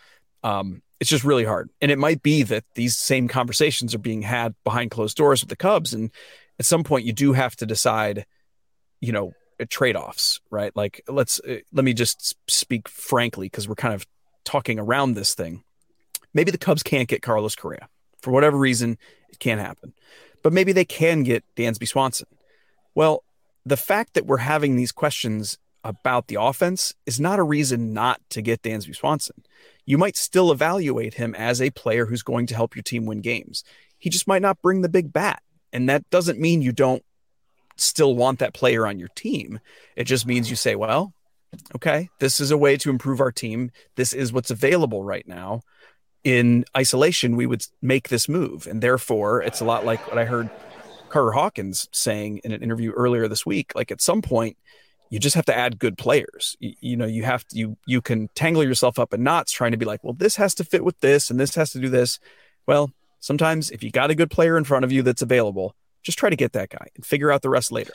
Um, 0.44 0.82
it's 1.00 1.10
just 1.10 1.24
really 1.24 1.46
hard. 1.46 1.70
And 1.82 1.92
it 1.92 1.98
might 1.98 2.22
be 2.22 2.44
that 2.44 2.66
these 2.76 2.98
same 2.98 3.28
conversations 3.28 3.96
are 3.96 4.00
being 4.00 4.22
had 4.22 4.54
behind 4.64 4.92
closed 4.92 5.16
doors 5.18 5.42
with 5.42 5.50
the 5.50 5.56
Cubs. 5.56 5.94
And 5.94 6.12
at 6.60 6.66
some 6.66 6.84
point, 6.84 7.06
you 7.06 7.14
do 7.14 7.34
have 7.34 7.56
to 7.58 7.66
decide, 7.66 8.26
you 9.00 9.14
know, 9.14 9.32
trade-offs 9.70 10.40
right 10.50 10.74
like 10.74 11.02
let's 11.10 11.42
uh, 11.42 11.58
let 11.74 11.84
me 11.84 11.94
just 11.94 12.34
speak 12.50 12.88
frankly 12.88 13.48
because 13.48 13.68
we're 13.68 13.76
kind 13.76 13.94
of 13.94 14.06
talking 14.44 14.80
around 14.80 15.14
this 15.14 15.34
thing 15.34 15.64
maybe 16.34 16.52
the 16.52 16.58
cubs 16.58 16.84
can't 16.84 17.10
get 17.10 17.22
carlos 17.22 17.56
correa 17.56 17.88
for 18.22 18.32
whatever 18.32 18.58
reason 18.58 18.98
it 19.30 19.40
can't 19.40 19.62
happen 19.62 19.94
but 20.44 20.54
maybe 20.54 20.72
they 20.72 20.86
can 20.86 21.24
get 21.24 21.44
dansby 21.56 21.88
swanson 21.88 22.28
well 22.96 23.24
the 23.66 23.78
fact 23.78 24.14
that 24.14 24.26
we're 24.26 24.38
having 24.38 24.76
these 24.76 24.92
questions 24.92 25.58
about 25.84 26.28
the 26.28 26.38
offense 26.40 26.94
is 27.06 27.20
not 27.20 27.40
a 27.40 27.44
reason 27.44 27.94
not 27.94 28.20
to 28.30 28.42
get 28.42 28.62
Dansby 28.62 28.96
Swanson. 28.96 29.44
You 29.86 29.98
might 29.98 30.18
still 30.18 30.52
evaluate 30.52 31.16
him 31.16 31.34
as 31.36 31.62
a 31.62 31.70
player 31.72 32.06
who's 32.06 32.24
going 32.24 32.48
to 32.48 32.56
help 32.56 32.76
your 32.76 32.84
team 32.84 33.06
win 33.06 33.22
games. 33.22 33.64
He 33.98 34.10
just 34.10 34.28
might 34.28 34.42
not 34.42 34.62
bring 34.62 34.82
the 34.82 34.90
big 34.90 35.14
bat. 35.14 35.42
And 35.72 35.88
that 35.90 36.10
doesn't 36.10 36.40
mean 36.40 36.62
you 36.62 36.72
don't 36.72 37.04
still 37.78 38.16
want 38.16 38.40
that 38.40 38.54
player 38.54 38.86
on 38.86 39.00
your 39.00 39.08
team. 39.10 39.60
It 39.96 40.04
just 40.04 40.26
means 40.26 40.50
you 40.50 40.56
say, 40.56 40.76
well, 40.76 41.14
okay, 41.76 42.10
this 42.20 42.40
is 42.40 42.52
a 42.52 42.58
way 42.58 42.78
to 42.78 42.90
improve 42.90 43.20
our 43.20 43.32
team. 43.32 43.72
This 43.96 44.14
is 44.14 44.34
what's 44.34 44.52
available 44.52 45.04
right 45.04 45.28
now. 45.28 45.62
In 46.24 46.66
isolation, 46.76 47.36
we 47.36 47.46
would 47.46 47.66
make 47.82 48.10
this 48.10 48.28
move. 48.28 48.68
And 48.68 48.82
therefore, 48.82 49.42
it's 49.42 49.62
a 49.62 49.66
lot 49.66 49.86
like 49.86 50.06
what 50.08 50.18
I 50.18 50.26
heard 50.26 50.50
Carter 51.10 51.32
Hawkins 51.32 51.88
saying 51.92 52.42
in 52.44 52.52
an 52.52 52.62
interview 52.62 52.92
earlier 52.92 53.28
this 53.28 53.46
week. 53.46 53.74
Like 53.76 53.92
at 53.92 54.02
some 54.02 54.22
point, 54.22 54.58
you 55.10 55.20
just 55.20 55.36
have 55.36 55.46
to 55.46 55.58
add 55.58 55.80
good 55.80 55.98
players. 55.98 56.56
You, 56.60 56.74
you, 56.80 56.98
know, 56.98 57.06
you 57.06 57.24
have 57.24 57.46
to 57.48 57.58
you 57.58 57.78
you 57.86 58.02
can 58.02 58.30
tangle 58.36 58.64
yourself 58.64 59.00
up 59.00 59.14
in 59.14 59.24
knots 59.24 59.52
trying 59.52 59.72
to 59.72 59.78
be 59.78 59.86
like, 59.86 60.04
well, 60.04 60.14
this 60.14 60.36
has 60.36 60.54
to 60.56 60.64
fit 60.64 60.84
with 60.84 61.00
this 61.00 61.30
and 61.30 61.40
this 61.40 61.56
has 61.56 61.72
to 61.72 61.80
do 61.80 61.90
this. 61.90 62.20
Well, 62.68 62.92
sometimes 63.20 63.72
if 63.72 63.84
you 63.84 63.92
got 63.92 64.12
a 64.12 64.16
good 64.16 64.30
player 64.30 64.58
in 64.58 64.64
front 64.64 64.86
of 64.86 64.92
you 64.92 65.02
that's 65.02 65.22
available, 65.22 65.76
just 66.04 66.20
try 66.20 66.30
to 66.30 66.36
get 66.36 66.54
that 66.54 66.70
guy 66.70 66.88
and 66.96 67.06
figure 67.06 67.32
out 67.32 67.42
the 67.42 67.50
rest 67.50 67.72
later. 67.72 67.94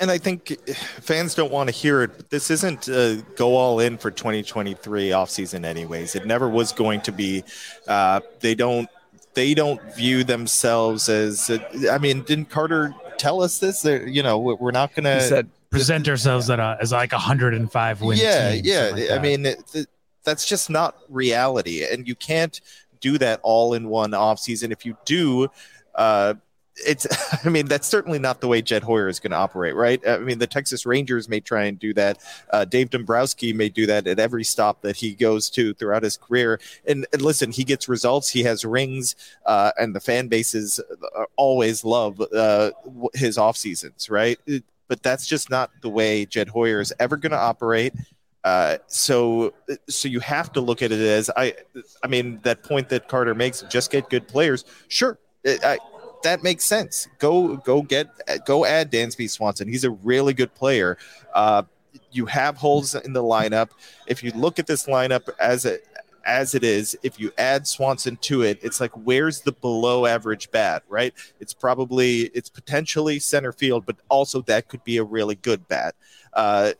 And 0.00 0.10
I 0.10 0.18
think 0.18 0.58
fans 1.00 1.34
don't 1.34 1.52
want 1.52 1.68
to 1.68 1.74
hear 1.74 2.02
it, 2.02 2.16
but 2.16 2.30
this 2.30 2.50
isn't 2.50 2.88
uh, 2.88 3.16
go 3.36 3.56
all 3.56 3.78
in 3.78 3.98
for 3.98 4.10
2023 4.10 5.10
offseason 5.10 5.64
anyways. 5.64 6.14
It 6.14 6.26
never 6.26 6.48
was 6.48 6.72
going 6.72 7.02
to 7.02 7.12
be. 7.12 7.44
Uh, 7.86 8.20
they 8.40 8.54
don't 8.54 8.88
they 9.34 9.54
don't 9.54 9.80
view 9.94 10.24
themselves 10.24 11.08
as. 11.08 11.50
Uh, 11.50 11.58
I 11.90 11.98
mean, 11.98 12.22
didn't 12.22 12.46
Carter 12.46 12.94
tell 13.18 13.42
us 13.42 13.58
this? 13.58 13.82
They're, 13.82 14.06
you 14.06 14.22
know, 14.22 14.38
we're 14.38 14.70
not 14.70 14.94
going 14.94 15.04
to 15.04 15.46
present 15.70 16.08
ourselves 16.08 16.48
at 16.50 16.58
a, 16.58 16.78
as 16.80 16.92
like 16.92 17.12
105 17.12 18.00
wins. 18.00 18.22
Yeah, 18.22 18.52
yeah. 18.52 18.90
Like 18.92 19.10
I 19.10 19.18
mean, 19.18 19.46
it, 19.46 19.86
that's 20.24 20.48
just 20.48 20.70
not 20.70 20.96
reality, 21.08 21.84
and 21.84 22.08
you 22.08 22.14
can't 22.14 22.60
do 23.00 23.18
that 23.18 23.40
all 23.42 23.74
in 23.74 23.88
one 23.88 24.12
offseason. 24.12 24.72
If 24.72 24.86
you 24.86 24.96
do, 25.04 25.48
uh, 25.94 26.34
it's 26.76 27.06
i 27.46 27.48
mean 27.48 27.66
that's 27.66 27.86
certainly 27.86 28.18
not 28.18 28.40
the 28.40 28.48
way 28.48 28.60
jed 28.60 28.82
hoyer 28.82 29.08
is 29.08 29.20
going 29.20 29.30
to 29.30 29.36
operate 29.36 29.74
right? 29.74 30.06
I 30.06 30.18
mean 30.18 30.38
the 30.38 30.46
texas 30.46 30.86
rangers 30.86 31.28
may 31.28 31.40
try 31.40 31.64
and 31.64 31.78
do 31.78 31.94
that. 31.94 32.18
Uh, 32.50 32.64
dave 32.64 32.90
dombrowski 32.90 33.52
may 33.52 33.68
do 33.68 33.86
that 33.86 34.06
at 34.06 34.18
every 34.18 34.44
stop 34.44 34.82
that 34.82 34.96
he 34.96 35.14
goes 35.14 35.50
to 35.50 35.74
throughout 35.74 36.02
his 36.02 36.16
career. 36.16 36.60
And, 36.86 37.06
and 37.12 37.22
listen 37.22 37.52
he 37.52 37.64
gets 37.64 37.88
results 37.88 38.28
he 38.28 38.42
has 38.44 38.64
rings 38.64 39.16
uh, 39.46 39.72
and 39.78 39.94
the 39.94 40.00
fan 40.00 40.28
bases 40.28 40.80
uh, 41.16 41.24
always 41.36 41.84
love 41.84 42.20
uh, 42.20 42.70
his 43.14 43.38
off 43.38 43.56
seasons 43.56 44.10
right 44.10 44.38
but 44.88 45.02
that's 45.02 45.26
just 45.26 45.50
not 45.50 45.70
the 45.82 45.88
way 45.88 46.24
jed 46.26 46.48
hoyer 46.48 46.80
is 46.80 46.92
ever 46.98 47.16
going 47.16 47.32
to 47.32 47.38
operate. 47.38 47.92
Uh, 48.44 48.76
so, 48.86 49.54
so 49.88 50.06
you 50.06 50.20
have 50.20 50.52
to 50.52 50.60
look 50.60 50.82
at 50.82 50.92
it 50.92 51.00
as 51.00 51.30
I, 51.34 51.54
I 52.02 52.08
mean, 52.08 52.40
that 52.42 52.62
point 52.62 52.90
that 52.90 53.08
Carter 53.08 53.34
makes, 53.34 53.62
just 53.62 53.90
get 53.90 54.10
good 54.10 54.28
players. 54.28 54.66
Sure, 54.88 55.18
I, 55.46 55.78
that 56.24 56.42
makes 56.42 56.64
sense. 56.64 57.08
Go 57.18 57.56
go 57.58 57.82
get 57.82 58.08
go 58.44 58.64
add 58.64 58.90
Dansby 58.90 59.30
Swanson. 59.30 59.68
He's 59.68 59.84
a 59.84 59.90
really 59.90 60.34
good 60.34 60.52
player. 60.54 60.98
Uh, 61.32 61.62
you 62.10 62.26
have 62.26 62.56
holes 62.56 62.94
in 62.94 63.12
the 63.12 63.22
lineup. 63.22 63.70
If 64.06 64.22
you 64.22 64.32
look 64.32 64.58
at 64.58 64.66
this 64.66 64.86
lineup 64.86 65.28
as 65.38 65.64
it 65.64 65.86
as 66.26 66.54
it 66.54 66.64
is, 66.64 66.96
if 67.02 67.20
you 67.20 67.30
add 67.36 67.66
Swanson 67.66 68.16
to 68.16 68.42
it, 68.42 68.58
it's 68.62 68.80
like 68.80 68.92
where's 68.92 69.42
the 69.42 69.52
below 69.52 70.06
average 70.06 70.50
bat, 70.50 70.82
right? 70.88 71.12
It's 71.40 71.54
probably 71.54 72.22
it's 72.34 72.48
potentially 72.48 73.18
center 73.18 73.52
field, 73.52 73.86
but 73.86 73.96
also 74.08 74.40
that 74.42 74.68
could 74.68 74.82
be 74.84 74.96
a 74.96 75.04
really 75.04 75.36
good 75.36 75.68
bat. 75.68 75.94
Uh, 76.32 76.72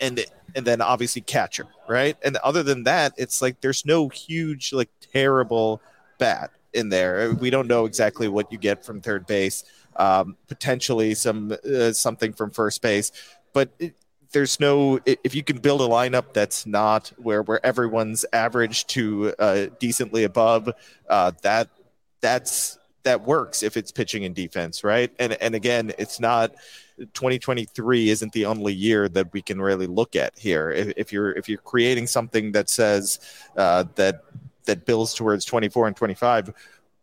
and 0.00 0.24
and 0.54 0.66
then 0.66 0.80
obviously 0.80 1.22
catcher, 1.22 1.66
right? 1.88 2.16
And 2.24 2.36
other 2.38 2.62
than 2.62 2.84
that, 2.84 3.12
it's 3.18 3.42
like 3.42 3.60
there's 3.60 3.84
no 3.84 4.08
huge 4.08 4.72
like 4.72 4.88
terrible 5.12 5.82
bat 6.18 6.50
in 6.72 6.88
there. 6.88 7.32
We 7.34 7.50
don't 7.50 7.68
know 7.68 7.84
exactly 7.84 8.28
what 8.28 8.52
you 8.52 8.58
get 8.58 8.84
from 8.84 9.00
third 9.00 9.26
base. 9.26 9.64
Um, 9.96 10.36
potentially 10.46 11.14
some 11.14 11.52
uh, 11.52 11.92
something 11.92 12.32
from 12.32 12.50
first 12.50 12.80
base, 12.82 13.10
but 13.52 13.70
it, 13.80 13.96
there's 14.32 14.60
no 14.60 15.00
if 15.06 15.34
you 15.34 15.42
can 15.42 15.58
build 15.58 15.80
a 15.80 15.86
lineup 15.86 16.32
that's 16.32 16.66
not 16.66 17.12
where 17.16 17.42
where 17.42 17.64
everyone's 17.64 18.24
average 18.32 18.86
to 18.88 19.34
uh, 19.38 19.66
decently 19.78 20.24
above 20.24 20.70
uh, 21.08 21.32
that 21.42 21.68
that's 22.20 22.78
that 23.04 23.22
works 23.22 23.62
if 23.62 23.76
it's 23.76 23.90
pitching 23.90 24.24
and 24.24 24.34
defense 24.34 24.84
right 24.84 25.10
and 25.18 25.32
and 25.34 25.54
again 25.54 25.92
it's 25.98 26.20
not 26.20 26.52
2023 26.98 28.10
isn't 28.10 28.32
the 28.32 28.44
only 28.44 28.74
year 28.74 29.08
that 29.08 29.32
we 29.32 29.40
can 29.40 29.60
really 29.60 29.86
look 29.86 30.16
at 30.16 30.36
here 30.36 30.70
if, 30.70 30.92
if 30.96 31.12
you're 31.12 31.32
if 31.32 31.48
you're 31.48 31.58
creating 31.58 32.06
something 32.06 32.52
that 32.52 32.68
says 32.68 33.20
uh, 33.56 33.84
that 33.94 34.24
that 34.64 34.86
builds 34.86 35.14
towards 35.14 35.44
24 35.44 35.88
and 35.88 35.96
25 35.96 36.52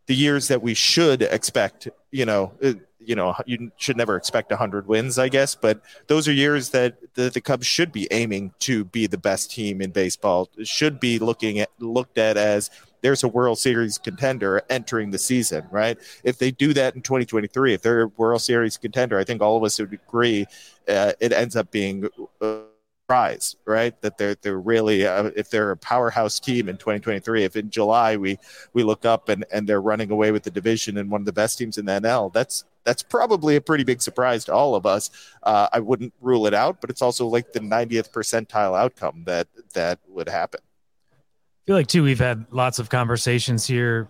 the 0.07 0.15
years 0.15 0.47
that 0.47 0.61
we 0.61 0.73
should 0.73 1.21
expect 1.23 1.87
you 2.11 2.25
know 2.25 2.53
uh, 2.63 2.73
you 2.99 3.15
know 3.15 3.35
you 3.45 3.71
should 3.77 3.97
never 3.97 4.15
expect 4.15 4.49
100 4.49 4.87
wins 4.87 5.17
i 5.17 5.29
guess 5.29 5.55
but 5.55 5.81
those 6.07 6.27
are 6.27 6.33
years 6.33 6.69
that 6.69 6.97
the, 7.15 7.29
the 7.29 7.41
cubs 7.41 7.65
should 7.65 7.91
be 7.91 8.07
aiming 8.11 8.51
to 8.59 8.85
be 8.85 9.07
the 9.07 9.17
best 9.17 9.51
team 9.51 9.81
in 9.81 9.91
baseball 9.91 10.49
should 10.63 10.99
be 10.99 11.19
looking 11.19 11.59
at 11.59 11.69
looked 11.79 12.17
at 12.17 12.37
as 12.37 12.69
there's 13.01 13.23
a 13.23 13.27
world 13.27 13.59
series 13.59 13.99
contender 13.99 14.61
entering 14.69 15.11
the 15.11 15.19
season 15.19 15.63
right? 15.69 15.97
If 16.23 16.39
they 16.39 16.49
do 16.49 16.73
that 16.73 16.95
in 16.95 17.01
2023 17.01 17.73
if 17.73 17.81
they're 17.81 18.03
a 18.03 18.07
world 18.07 18.41
series 18.41 18.77
contender 18.77 19.19
i 19.19 19.23
think 19.23 19.41
all 19.41 19.57
of 19.57 19.63
us 19.63 19.79
would 19.79 19.93
agree 19.93 20.45
uh, 20.87 21.13
it 21.19 21.31
ends 21.31 21.55
up 21.55 21.71
being 21.71 22.07
uh, 22.41 22.57
surprise, 23.05 23.55
right? 23.65 23.99
That 24.01 24.17
they're 24.17 24.35
they're 24.41 24.59
really 24.59 25.05
uh, 25.05 25.29
if 25.35 25.51
they're 25.51 25.71
a 25.71 25.77
powerhouse 25.77 26.39
team 26.39 26.67
in 26.67 26.77
2023. 26.77 27.43
If 27.43 27.55
in 27.55 27.69
July 27.69 28.17
we 28.17 28.37
we 28.73 28.83
look 28.83 29.05
up 29.05 29.29
and 29.29 29.45
and 29.53 29.69
they're 29.69 29.81
running 29.81 30.09
away 30.09 30.31
with 30.31 30.41
the 30.41 30.49
division 30.49 30.97
and 30.97 31.11
one 31.11 31.21
of 31.21 31.25
the 31.25 31.33
best 31.33 31.59
teams 31.59 31.77
in 31.77 31.85
the 31.85 31.93
NL, 31.93 32.33
that's 32.33 32.63
that's 32.83 33.03
probably 33.03 33.57
a 33.57 33.61
pretty 33.61 33.83
big 33.83 34.01
surprise 34.01 34.45
to 34.45 34.53
all 34.53 34.73
of 34.73 34.87
us. 34.87 35.11
Uh, 35.43 35.67
I 35.71 35.79
wouldn't 35.81 36.13
rule 36.19 36.47
it 36.47 36.55
out, 36.55 36.81
but 36.81 36.89
it's 36.89 37.01
also 37.01 37.27
like 37.27 37.53
the 37.53 37.59
90th 37.59 38.11
percentile 38.11 38.77
outcome 38.77 39.23
that 39.25 39.47
that 39.73 39.99
would 40.07 40.29
happen. 40.29 40.61
I 40.63 41.61
feel 41.67 41.75
like 41.75 41.87
too 41.87 42.03
we've 42.03 42.19
had 42.19 42.45
lots 42.51 42.79
of 42.79 42.89
conversations 42.89 43.67
here 43.67 44.07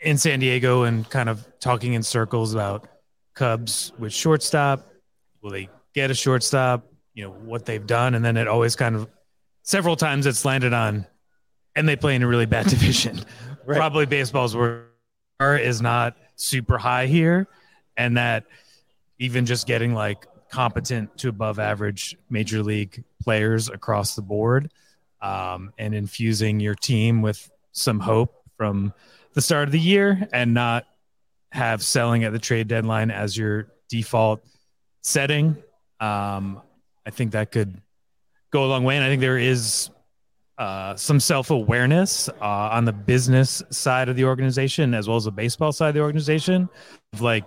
in 0.00 0.18
San 0.18 0.40
Diego 0.40 0.82
and 0.82 1.08
kind 1.08 1.30
of 1.30 1.46
talking 1.60 1.94
in 1.94 2.02
circles 2.02 2.52
about 2.52 2.88
Cubs 3.34 3.92
with 3.98 4.12
shortstop. 4.12 4.86
Will 5.40 5.50
they 5.50 5.70
get 5.94 6.10
a 6.10 6.14
shortstop? 6.14 6.84
You 7.18 7.24
know 7.24 7.30
what 7.30 7.64
they've 7.64 7.84
done, 7.84 8.14
and 8.14 8.24
then 8.24 8.36
it 8.36 8.46
always 8.46 8.76
kind 8.76 8.94
of 8.94 9.08
several 9.64 9.96
times 9.96 10.24
it's 10.24 10.44
landed 10.44 10.72
on, 10.72 11.04
and 11.74 11.88
they 11.88 11.96
play 11.96 12.14
in 12.14 12.22
a 12.22 12.28
really 12.28 12.46
bad 12.46 12.66
division. 12.68 13.20
right. 13.66 13.76
Probably 13.76 14.06
baseball's 14.06 14.54
where 14.54 14.86
is 15.40 15.82
not 15.82 16.16
super 16.36 16.78
high 16.78 17.06
here, 17.06 17.48
and 17.96 18.16
that 18.16 18.44
even 19.18 19.46
just 19.46 19.66
getting 19.66 19.94
like 19.94 20.26
competent 20.48 21.18
to 21.18 21.28
above 21.28 21.58
average 21.58 22.16
major 22.30 22.62
league 22.62 23.02
players 23.20 23.68
across 23.68 24.14
the 24.14 24.22
board, 24.22 24.70
um, 25.20 25.72
and 25.76 25.96
infusing 25.96 26.60
your 26.60 26.76
team 26.76 27.20
with 27.20 27.50
some 27.72 27.98
hope 27.98 28.44
from 28.56 28.94
the 29.32 29.40
start 29.40 29.66
of 29.66 29.72
the 29.72 29.80
year, 29.80 30.28
and 30.32 30.54
not 30.54 30.86
have 31.50 31.82
selling 31.82 32.22
at 32.22 32.32
the 32.32 32.38
trade 32.38 32.68
deadline 32.68 33.10
as 33.10 33.36
your 33.36 33.66
default 33.88 34.40
setting. 35.02 35.56
Um, 35.98 36.62
I 37.08 37.10
think 37.10 37.32
that 37.32 37.50
could 37.50 37.80
go 38.52 38.66
a 38.66 38.68
long 38.68 38.84
way. 38.84 38.96
And 38.96 39.02
I 39.02 39.08
think 39.08 39.22
there 39.22 39.38
is 39.38 39.88
uh, 40.58 40.94
some 40.94 41.18
self 41.18 41.48
awareness 41.50 42.28
uh, 42.28 42.44
on 42.44 42.84
the 42.84 42.92
business 42.92 43.62
side 43.70 44.10
of 44.10 44.16
the 44.16 44.24
organization 44.24 44.92
as 44.92 45.08
well 45.08 45.16
as 45.16 45.24
the 45.24 45.30
baseball 45.30 45.72
side 45.72 45.88
of 45.88 45.94
the 45.94 46.02
organization. 46.02 46.68
Of 47.14 47.22
like, 47.22 47.46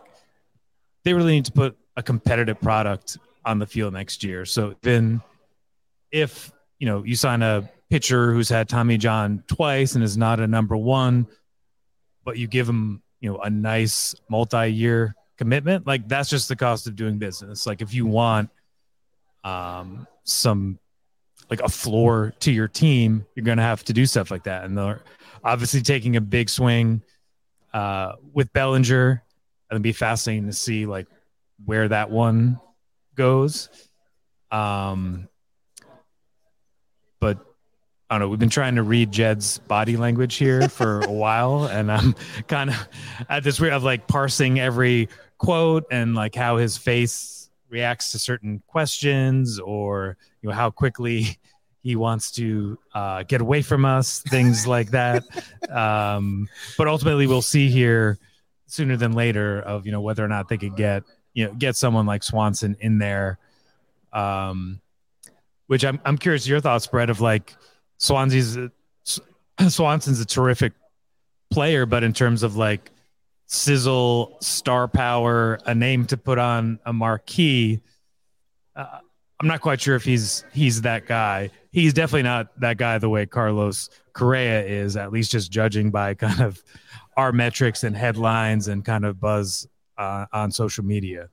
they 1.04 1.13
really 1.13 1.34
need 1.34 1.45
to 1.45 1.52
put 1.52 1.78
a 1.95 2.02
competitive 2.02 2.60
product 2.60 3.19
on 3.45 3.60
the 3.60 3.67
field 3.67 3.93
next 3.93 4.24
year. 4.24 4.45
So 4.45 4.74
then, 4.82 5.21
if 6.12 6.52
you 6.80 6.88
know 6.88 7.04
you 7.04 7.15
sign 7.15 7.43
a 7.43 7.69
pitcher 7.91 8.34
who's 8.34 8.50
had 8.50 8.67
Tommy 8.67 8.97
John 8.97 9.43
twice 9.45 9.93
and 9.93 10.04
is 10.04 10.17
not 10.17 10.39
a 10.39 10.47
number 10.47 10.76
one, 10.76 11.28
but 12.26 12.36
you 12.36 12.47
give 12.47 12.67
him 12.67 13.04
you 13.19 13.32
know 13.32 13.38
a 13.38 13.50
nice 13.52 14.15
multi-year 14.28 15.13
commitment, 15.38 15.86
like 15.86 16.08
that's 16.08 16.32
just 16.32 16.50
the 16.50 16.56
cost 16.56 16.88
of 16.88 16.95
doing 16.95 17.19
business. 17.19 17.67
Like 17.67 17.84
if 17.84 17.93
you 17.93 18.08
want 18.08 18.50
um, 19.43 20.08
some 20.23 20.80
like 21.49 21.62
a 21.62 21.69
floor 21.69 22.34
to 22.39 22.51
your 22.51 22.67
team, 22.67 23.25
you're 23.36 23.43
going 23.43 23.58
to 23.58 23.63
have 23.63 23.84
to 23.84 23.93
do 23.93 24.06
stuff 24.06 24.32
like 24.32 24.43
that. 24.43 24.63
And 24.63 24.77
they're 24.77 25.04
obviously 25.43 25.82
taking 25.82 26.15
a 26.15 26.21
big 26.21 26.49
swing 26.49 27.04
uh, 27.73 28.13
with 28.34 28.51
Bellinger. 28.54 29.10
And 29.69 29.77
it'll 29.77 29.82
be 29.82 29.91
fascinating 29.91 30.47
to 30.47 30.54
see 30.54 30.86
like 30.86 31.08
where 31.65 31.88
that 31.89 32.10
one 32.10 32.60
goes. 33.15 33.69
Um, 34.49 35.27
but 37.19 37.38
I 38.10 38.15
don't 38.15 38.21
know. 38.21 38.30
We've 38.30 38.39
been 38.39 38.49
trying 38.49 38.75
to 38.75 38.84
read 38.84 39.12
Jed's 39.12 39.60
body 39.60 39.95
language 39.95 40.36
here 40.36 40.67
for 40.67 41.01
a 41.01 41.12
while, 41.12 41.65
and 41.65 41.89
I'm 41.91 42.13
kind 42.47 42.69
of 42.69 42.89
at 43.30 43.43
this 43.43 43.60
weird 43.60 43.73
of 43.73 43.84
like 43.84 44.08
parsing 44.08 44.60
every 44.60 45.08
quote 45.38 45.86
and 45.91 46.13
like 46.13 46.36
how 46.36 46.58
his 46.58 46.77
face 46.77 47.40
reacts 47.71 48.12
to 48.12 48.19
certain 48.19 48.62
questions 48.67 49.60
or 49.60 50.17
you 50.41 50.49
know 50.49 50.55
how 50.55 50.69
quickly 50.69 51.39
he 51.84 51.95
wants 51.95 52.31
to 52.31 52.77
uh, 52.93 53.23
get 53.23 53.41
away 53.41 53.63
from 53.63 53.86
us, 53.86 54.21
things 54.21 54.67
like 54.75 54.91
that. 54.91 55.23
Um, 55.69 56.47
but 56.77 56.88
ultimately, 56.88 57.25
we'll 57.25 57.41
see 57.41 57.69
here 57.69 58.19
sooner 58.67 58.95
than 58.95 59.13
later 59.13 59.62
of 59.62 59.86
you 59.86 59.91
know 59.91 60.01
whether 60.01 60.23
or 60.23 60.27
not 60.27 60.47
they 60.47 60.57
could 60.57 60.75
get 60.75 61.03
you 61.34 61.45
know 61.45 61.53
get 61.53 61.75
someone 61.75 62.05
like 62.05 62.23
Swanson 62.23 62.75
in 62.79 62.99
there. 62.99 63.39
Um, 64.13 64.81
which 65.67 65.86
I'm 65.86 65.99
I'm 66.03 66.17
curious 66.17 66.45
your 66.45 66.60
thoughts, 66.60 66.86
Brett, 66.86 67.10
of 67.10 67.21
like 67.21 67.55
Swansea's 67.97 68.57
Swanson's 69.69 70.19
a 70.19 70.25
terrific 70.25 70.73
player, 71.49 71.86
but 71.86 72.03
in 72.03 72.13
terms 72.13 72.43
of 72.43 72.55
like 72.55 72.91
sizzle, 73.51 74.37
star 74.39 74.87
power, 74.87 75.59
a 75.65 75.75
name 75.75 76.05
to 76.05 76.15
put 76.15 76.39
on 76.39 76.79
a 76.85 76.93
marquee. 76.93 77.81
Uh, 78.75 78.99
I'm 79.39 79.47
not 79.47 79.59
quite 79.59 79.81
sure 79.81 79.95
if 79.95 80.05
he's 80.05 80.45
he's 80.53 80.81
that 80.83 81.05
guy. 81.05 81.49
He's 81.71 81.93
definitely 81.93 82.23
not 82.23 82.57
that 82.61 82.77
guy 82.77 82.97
the 82.97 83.09
way 83.09 83.25
Carlos 83.25 83.89
Correa 84.13 84.63
is, 84.63 84.95
at 84.95 85.11
least 85.11 85.31
just 85.31 85.51
judging 85.51 85.91
by 85.91 86.13
kind 86.15 86.39
of 86.39 86.63
our 87.17 87.33
metrics 87.33 87.83
and 87.83 87.95
headlines 87.95 88.69
and 88.69 88.85
kind 88.85 89.03
of 89.03 89.19
buzz 89.19 89.67
uh, 89.97 90.27
on 90.31 90.51
social 90.51 90.85
media. 90.85 91.29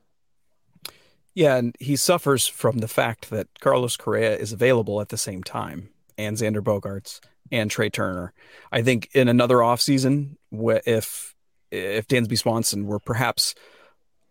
Yeah, 1.35 1.57
and 1.57 1.77
he 1.79 1.95
suffers 1.95 2.49
from 2.49 2.79
the 2.79 2.89
fact 2.89 3.31
that 3.31 3.47
Carlos 3.61 3.97
Correa 3.97 4.37
is 4.37 4.53
available 4.53 5.01
at 5.01 5.11
the 5.11 5.17
same 5.17 5.45
time, 5.45 5.91
and 6.17 6.37
Xander 6.37 6.63
Bogaerts 6.63 7.21
and 7.53 7.71
Trea 7.71 7.91
Turner. 7.91 8.33
I 8.73 8.83
think 8.83 9.09
in 9.15 9.29
another 9.29 9.59
offseason, 9.59 10.37
if 10.51 11.37
if 11.71 12.07
Dansby 12.09 12.39
Swanson 12.39 12.87
were 12.87 12.99
perhaps 12.99 13.55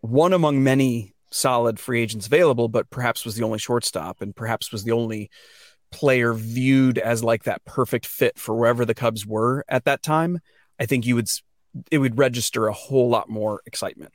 one 0.00 0.32
among 0.32 0.62
many 0.62 1.14
solid 1.30 1.78
free 1.78 2.02
agents 2.02 2.26
available, 2.26 2.68
but 2.68 2.90
perhaps 2.90 3.24
was 3.24 3.36
the 3.36 3.44
only 3.44 3.58
shortstop 3.58 4.20
and 4.20 4.34
perhaps 4.34 4.72
was 4.72 4.84
the 4.84 4.92
only 4.92 5.30
player 5.90 6.34
viewed 6.34 6.98
as 6.98 7.24
like 7.24 7.44
that 7.44 7.64
perfect 7.64 8.06
fit 8.06 8.38
for 8.38 8.54
wherever 8.54 8.84
the 8.84 8.94
Cubs 8.94 9.26
were 9.26 9.64
at 9.68 9.84
that 9.84 10.02
time, 10.02 10.40
I 10.78 10.86
think 10.86 11.06
you 11.06 11.14
would 11.14 11.28
it 11.90 11.98
would 11.98 12.18
register 12.18 12.66
a 12.66 12.72
whole 12.72 13.08
lot 13.08 13.28
more 13.28 13.62
excitement. 13.66 14.12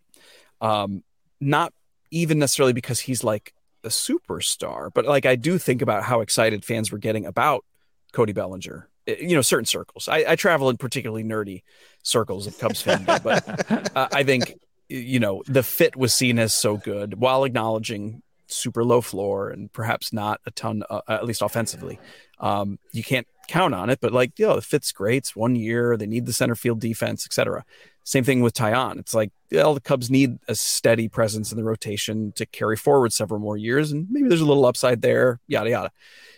Um, 0.61 1.03
not 1.39 1.73
even 2.11 2.39
necessarily 2.39 2.73
because 2.73 2.99
he's 2.99 3.23
like 3.23 3.53
a 3.83 3.89
superstar, 3.89 4.89
but 4.93 5.05
like 5.05 5.25
I 5.25 5.35
do 5.35 5.57
think 5.57 5.81
about 5.81 6.03
how 6.03 6.21
excited 6.21 6.65
fans 6.65 6.91
were 6.91 6.97
getting 6.97 7.25
about 7.25 7.65
Cody 8.11 8.33
Bellinger. 8.33 8.89
You 9.05 9.35
know, 9.35 9.41
certain 9.41 9.65
circles. 9.65 10.07
I, 10.07 10.25
I 10.29 10.35
travel 10.35 10.69
in 10.69 10.77
particularly 10.77 11.23
nerdy 11.23 11.63
circles 12.03 12.47
of 12.47 12.57
Cubs 12.57 12.83
fandom, 12.83 13.21
but 13.21 13.95
uh, 13.97 14.07
I 14.11 14.23
think 14.23 14.53
you 14.89 15.19
know 15.19 15.43
the 15.47 15.63
fit 15.63 15.95
was 15.95 16.13
seen 16.13 16.39
as 16.39 16.53
so 16.53 16.77
good 16.77 17.19
while 17.19 17.43
acknowledging 17.43 18.21
super 18.47 18.83
low 18.83 19.01
floor 19.01 19.49
and 19.49 19.71
perhaps 19.73 20.13
not 20.13 20.39
a 20.45 20.51
ton, 20.51 20.83
uh, 20.89 21.01
at 21.07 21.25
least 21.25 21.41
offensively. 21.41 21.99
Um, 22.39 22.79
you 22.91 23.03
can't 23.03 23.27
count 23.47 23.73
on 23.73 23.89
it, 23.89 23.99
but 23.99 24.13
like, 24.13 24.37
you 24.37 24.47
know, 24.47 24.55
the 24.55 24.61
fit's 24.61 24.91
great. 24.91 25.17
It's 25.17 25.35
one 25.35 25.55
year. 25.55 25.97
They 25.97 26.05
need 26.05 26.25
the 26.25 26.33
center 26.33 26.55
field 26.55 26.79
defense, 26.79 27.25
etc. 27.25 27.65
Same 28.03 28.23
thing 28.23 28.41
with 28.41 28.53
Taillon. 28.53 28.99
It's 28.99 29.13
like, 29.13 29.31
well, 29.51 29.73
the 29.73 29.81
Cubs 29.81 30.09
need 30.09 30.39
a 30.47 30.55
steady 30.55 31.07
presence 31.07 31.51
in 31.51 31.57
the 31.57 31.63
rotation 31.63 32.31
to 32.33 32.45
carry 32.45 32.75
forward 32.75 33.13
several 33.13 33.39
more 33.39 33.57
years. 33.57 33.91
And 33.91 34.07
maybe 34.09 34.27
there's 34.27 34.41
a 34.41 34.45
little 34.45 34.65
upside 34.65 35.01
there, 35.01 35.39
yada, 35.47 35.69
yada. 35.69 35.91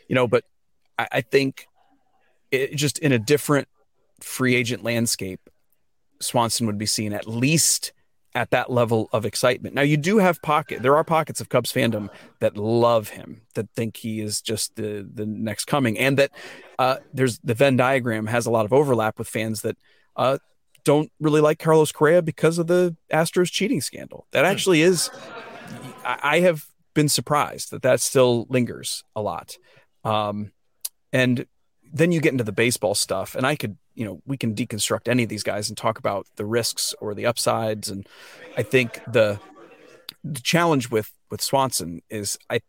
You 0.07 0.15
know, 0.15 0.27
but 0.27 0.43
I, 0.97 1.07
I 1.11 1.21
think 1.21 1.67
it 2.55 2.75
just 2.75 2.99
in 2.99 3.11
a 3.11 3.19
different 3.19 3.67
free 4.21 4.55
agent 4.55 4.83
landscape, 4.83 5.49
Swanson 6.19 6.67
would 6.67 6.77
be 6.77 6.85
seen 6.85 7.13
at 7.13 7.27
least 7.27 7.93
at 8.35 8.51
that 8.51 8.69
level 8.69 9.09
of 9.13 9.25
excitement. 9.25 9.73
Now 9.73 9.81
you 9.81 9.95
do 9.95 10.17
have 10.17 10.41
pocket. 10.41 10.81
There 10.81 10.97
are 10.97 11.05
pockets 11.05 11.39
of 11.39 11.47
Cubs 11.47 11.71
fandom 11.71 12.09
that 12.41 12.57
love 12.57 13.09
him, 13.09 13.43
that 13.55 13.69
think 13.75 13.95
he 13.97 14.19
is 14.19 14.41
just 14.41 14.75
the 14.75 15.09
the 15.11 15.25
next 15.25 15.65
coming, 15.65 15.97
and 15.97 16.17
that 16.17 16.31
uh, 16.77 16.97
there's 17.13 17.39
the 17.39 17.53
Venn 17.53 17.77
diagram 17.77 18.27
has 18.27 18.45
a 18.45 18.51
lot 18.51 18.65
of 18.65 18.73
overlap 18.73 19.17
with 19.17 19.29
fans 19.29 19.61
that 19.61 19.77
uh, 20.17 20.37
don't 20.83 21.11
really 21.19 21.41
like 21.41 21.59
Carlos 21.59 21.93
Correa 21.93 22.21
because 22.21 22.59
of 22.59 22.67
the 22.67 22.95
Astros 23.11 23.49
cheating 23.49 23.81
scandal. 23.81 24.27
That 24.31 24.43
actually 24.43 24.81
is. 24.81 25.09
I, 26.03 26.19
I 26.21 26.39
have 26.41 26.65
been 26.93 27.09
surprised 27.09 27.71
that 27.71 27.83
that 27.83 28.01
still 28.01 28.47
lingers 28.49 29.03
a 29.15 29.21
lot, 29.21 29.57
um, 30.03 30.51
and 31.13 31.45
then 31.95 32.11
you 32.11 32.21
get 32.21 32.33
into 32.33 32.43
the 32.43 32.51
baseball 32.51 32.93
stuff, 32.93 33.33
and 33.33 33.47
I 33.47 33.55
could 33.55 33.77
you 33.95 34.05
know 34.05 34.21
we 34.25 34.37
can 34.37 34.53
deconstruct 34.53 35.07
any 35.07 35.23
of 35.23 35.29
these 35.29 35.43
guys 35.43 35.69
and 35.69 35.77
talk 35.77 35.97
about 35.97 36.27
the 36.35 36.45
risks 36.45 36.93
or 37.01 37.15
the 37.15 37.25
upsides 37.25 37.89
and 37.89 38.07
i 38.57 38.61
think 38.61 38.99
the 39.07 39.39
the 40.23 40.41
challenge 40.41 40.91
with 40.91 41.13
with 41.31 41.41
swanson 41.41 42.01
is 42.09 42.37
i 42.49 42.59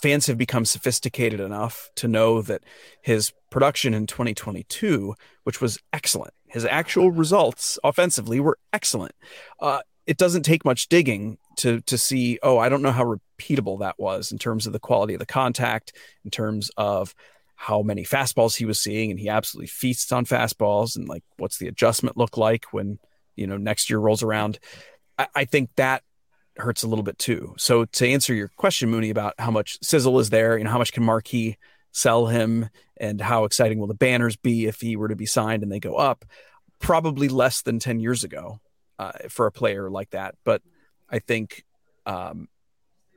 fans 0.00 0.26
have 0.26 0.38
become 0.38 0.64
sophisticated 0.64 1.38
enough 1.38 1.90
to 1.94 2.08
know 2.08 2.42
that 2.42 2.64
his 3.02 3.32
production 3.50 3.94
in 3.94 4.06
2022 4.06 5.14
which 5.44 5.60
was 5.60 5.78
excellent 5.92 6.32
his 6.52 6.66
actual 6.66 7.10
results 7.10 7.78
offensively 7.82 8.38
were 8.38 8.58
excellent. 8.74 9.14
Uh, 9.58 9.80
it 10.06 10.18
doesn't 10.18 10.42
take 10.42 10.66
much 10.66 10.88
digging 10.88 11.38
to 11.56 11.80
to 11.82 11.96
see 11.96 12.38
oh 12.42 12.58
i 12.58 12.68
don't 12.68 12.82
know 12.82 12.92
how 12.92 13.04
repeatable 13.04 13.78
that 13.80 13.98
was 13.98 14.32
in 14.32 14.38
terms 14.38 14.66
of 14.66 14.72
the 14.72 14.80
quality 14.80 15.14
of 15.14 15.20
the 15.20 15.26
contact 15.26 15.92
in 16.24 16.30
terms 16.30 16.70
of 16.76 17.14
how 17.62 17.80
many 17.80 18.02
fastballs 18.02 18.56
he 18.56 18.64
was 18.64 18.80
seeing, 18.80 19.12
and 19.12 19.20
he 19.20 19.28
absolutely 19.28 19.68
feasts 19.68 20.10
on 20.10 20.26
fastballs. 20.26 20.96
And 20.96 21.08
like, 21.08 21.22
what's 21.36 21.58
the 21.58 21.68
adjustment 21.68 22.16
look 22.16 22.36
like 22.36 22.64
when 22.72 22.98
you 23.36 23.46
know 23.46 23.56
next 23.56 23.88
year 23.88 24.00
rolls 24.00 24.24
around? 24.24 24.58
I, 25.16 25.28
I 25.32 25.44
think 25.44 25.70
that 25.76 26.02
hurts 26.56 26.82
a 26.82 26.88
little 26.88 27.04
bit 27.04 27.20
too. 27.20 27.54
So 27.58 27.84
to 27.84 28.08
answer 28.08 28.34
your 28.34 28.48
question, 28.56 28.90
Mooney, 28.90 29.10
about 29.10 29.34
how 29.38 29.52
much 29.52 29.78
sizzle 29.80 30.18
is 30.18 30.30
there, 30.30 30.58
you 30.58 30.64
know, 30.64 30.70
how 30.70 30.78
much 30.78 30.92
can 30.92 31.04
Marquee 31.04 31.56
sell 31.92 32.26
him, 32.26 32.68
and 32.96 33.20
how 33.20 33.44
exciting 33.44 33.78
will 33.78 33.86
the 33.86 33.94
banners 33.94 34.34
be 34.34 34.66
if 34.66 34.80
he 34.80 34.96
were 34.96 35.08
to 35.08 35.14
be 35.14 35.26
signed 35.26 35.62
and 35.62 35.70
they 35.70 35.78
go 35.78 35.94
up? 35.94 36.24
Probably 36.80 37.28
less 37.28 37.62
than 37.62 37.78
ten 37.78 38.00
years 38.00 38.24
ago 38.24 38.58
uh, 38.98 39.12
for 39.28 39.46
a 39.46 39.52
player 39.52 39.88
like 39.88 40.10
that. 40.10 40.34
But 40.42 40.62
I 41.08 41.20
think 41.20 41.64
um, 42.06 42.48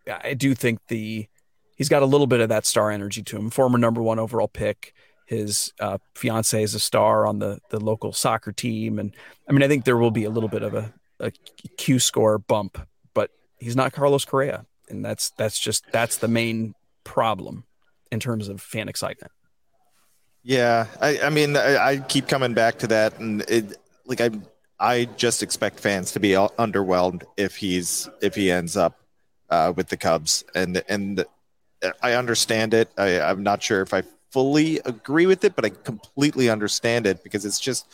I 0.08 0.36
do 0.36 0.54
think 0.54 0.82
the 0.88 1.28
he's 1.76 1.90
got 1.90 2.02
a 2.02 2.06
little 2.06 2.28
bit 2.28 2.40
of 2.40 2.50
that 2.50 2.66
star 2.66 2.90
energy 2.90 3.22
to 3.24 3.38
him. 3.38 3.50
Former 3.50 3.78
number 3.78 4.02
one 4.02 4.20
overall 4.20 4.48
pick. 4.48 4.94
His 5.26 5.74
uh, 5.80 5.98
fiance 6.16 6.62
is 6.62 6.76
a 6.76 6.80
star 6.80 7.26
on 7.26 7.40
the 7.40 7.60
the 7.70 7.80
local 7.80 8.14
soccer 8.14 8.52
team, 8.52 9.00
and 9.00 9.16
I 9.50 9.54
mean, 9.54 9.64
I 9.64 9.68
think 9.68 9.84
there 9.84 9.98
will 9.98 10.12
be 10.12 10.24
a 10.24 10.30
little 10.30 10.50
bit 10.50 10.62
of 10.62 10.76
a, 10.76 10.94
a 11.20 11.32
Q 11.78 12.00
score 12.00 12.38
bump, 12.38 12.80
but 13.16 13.32
he's 13.60 13.76
not 13.76 13.92
Carlos 13.92 14.24
Correa, 14.24 14.66
and 14.88 15.04
that's 15.04 15.32
that's 15.32 15.58
just 15.58 15.84
that's 15.92 16.18
the 16.18 16.28
main 16.28 16.76
problem 17.04 17.64
in 18.12 18.20
terms 18.20 18.50
of 18.50 18.62
fan 18.62 18.88
excitement. 18.88 19.32
Yeah, 20.44 20.86
I, 21.02 21.22
I 21.22 21.30
mean, 21.32 21.58
I, 21.58 21.88
I 21.88 21.98
keep 21.98 22.28
coming 22.28 22.54
back 22.54 22.78
to 22.80 22.88
that, 22.88 23.18
and 23.18 23.42
it 23.50 23.78
like 24.06 24.22
I 24.22 24.30
I 24.80 25.06
just 25.18 25.42
expect 25.42 25.80
fans 25.80 26.12
to 26.12 26.20
be 26.20 26.30
underwhelmed 26.34 27.24
if 27.36 27.56
he's 27.56 28.08
if 28.22 28.36
he 28.36 28.52
ends 28.52 28.78
up 28.78 29.00
uh, 29.50 29.74
with 29.76 29.90
the 29.90 29.98
Cubs, 29.98 30.44
and 30.54 30.84
and 30.88 31.26
I 32.02 32.14
understand 32.14 32.74
it. 32.74 32.90
I, 32.98 33.20
I'm 33.20 33.44
not 33.44 33.62
sure 33.62 33.82
if 33.82 33.94
I 33.94 34.04
fully 34.32 34.80
agree 34.80 35.26
with 35.26 35.44
it, 35.44 35.56
but 35.56 35.66
I 35.66 35.70
completely 35.70 36.50
understand 36.50 37.08
it 37.08 37.24
because 37.24 37.46
it's 37.46 37.60
just. 37.60 37.88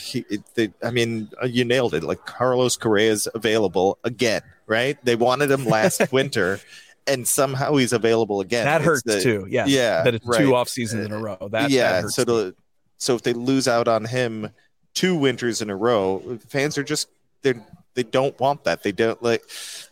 He, 0.00 0.24
it, 0.28 0.42
they, 0.56 0.72
I 0.82 0.90
mean, 0.90 1.30
uh, 1.40 1.46
you 1.46 1.64
nailed 1.64 1.94
it. 1.94 2.02
Like 2.02 2.26
Carlos 2.26 2.76
Correa 2.76 3.12
is 3.12 3.28
available 3.36 3.98
again, 4.02 4.42
right? 4.66 4.98
They 5.04 5.14
wanted 5.14 5.48
him 5.48 5.64
last 5.64 6.10
winter, 6.12 6.58
and 7.06 7.26
somehow 7.26 7.76
he's 7.76 7.92
available 7.92 8.40
again. 8.40 8.64
That 8.64 8.80
it's 8.80 8.86
hurts 8.86 9.02
the, 9.04 9.20
too. 9.20 9.46
Yeah, 9.48 9.66
yeah. 9.66 10.02
That 10.02 10.14
it's 10.16 10.26
right. 10.26 10.40
two 10.40 10.56
off 10.56 10.68
seasons 10.68 11.06
in 11.06 11.12
a 11.12 11.18
row. 11.18 11.48
That 11.52 11.70
yeah. 11.70 12.02
That 12.02 12.10
so 12.10 12.24
to, 12.24 12.54
so 12.98 13.14
if 13.14 13.22
they 13.22 13.32
lose 13.32 13.68
out 13.68 13.86
on 13.86 14.04
him 14.04 14.50
two 14.94 15.16
winters 15.16 15.62
in 15.62 15.70
a 15.70 15.76
row, 15.76 16.38
fans 16.48 16.76
are 16.76 16.82
just 16.82 17.08
they 17.42 17.54
they 17.94 18.02
don't 18.02 18.38
want 18.40 18.64
that. 18.64 18.82
They 18.82 18.92
don't 18.92 19.22
like 19.22 19.42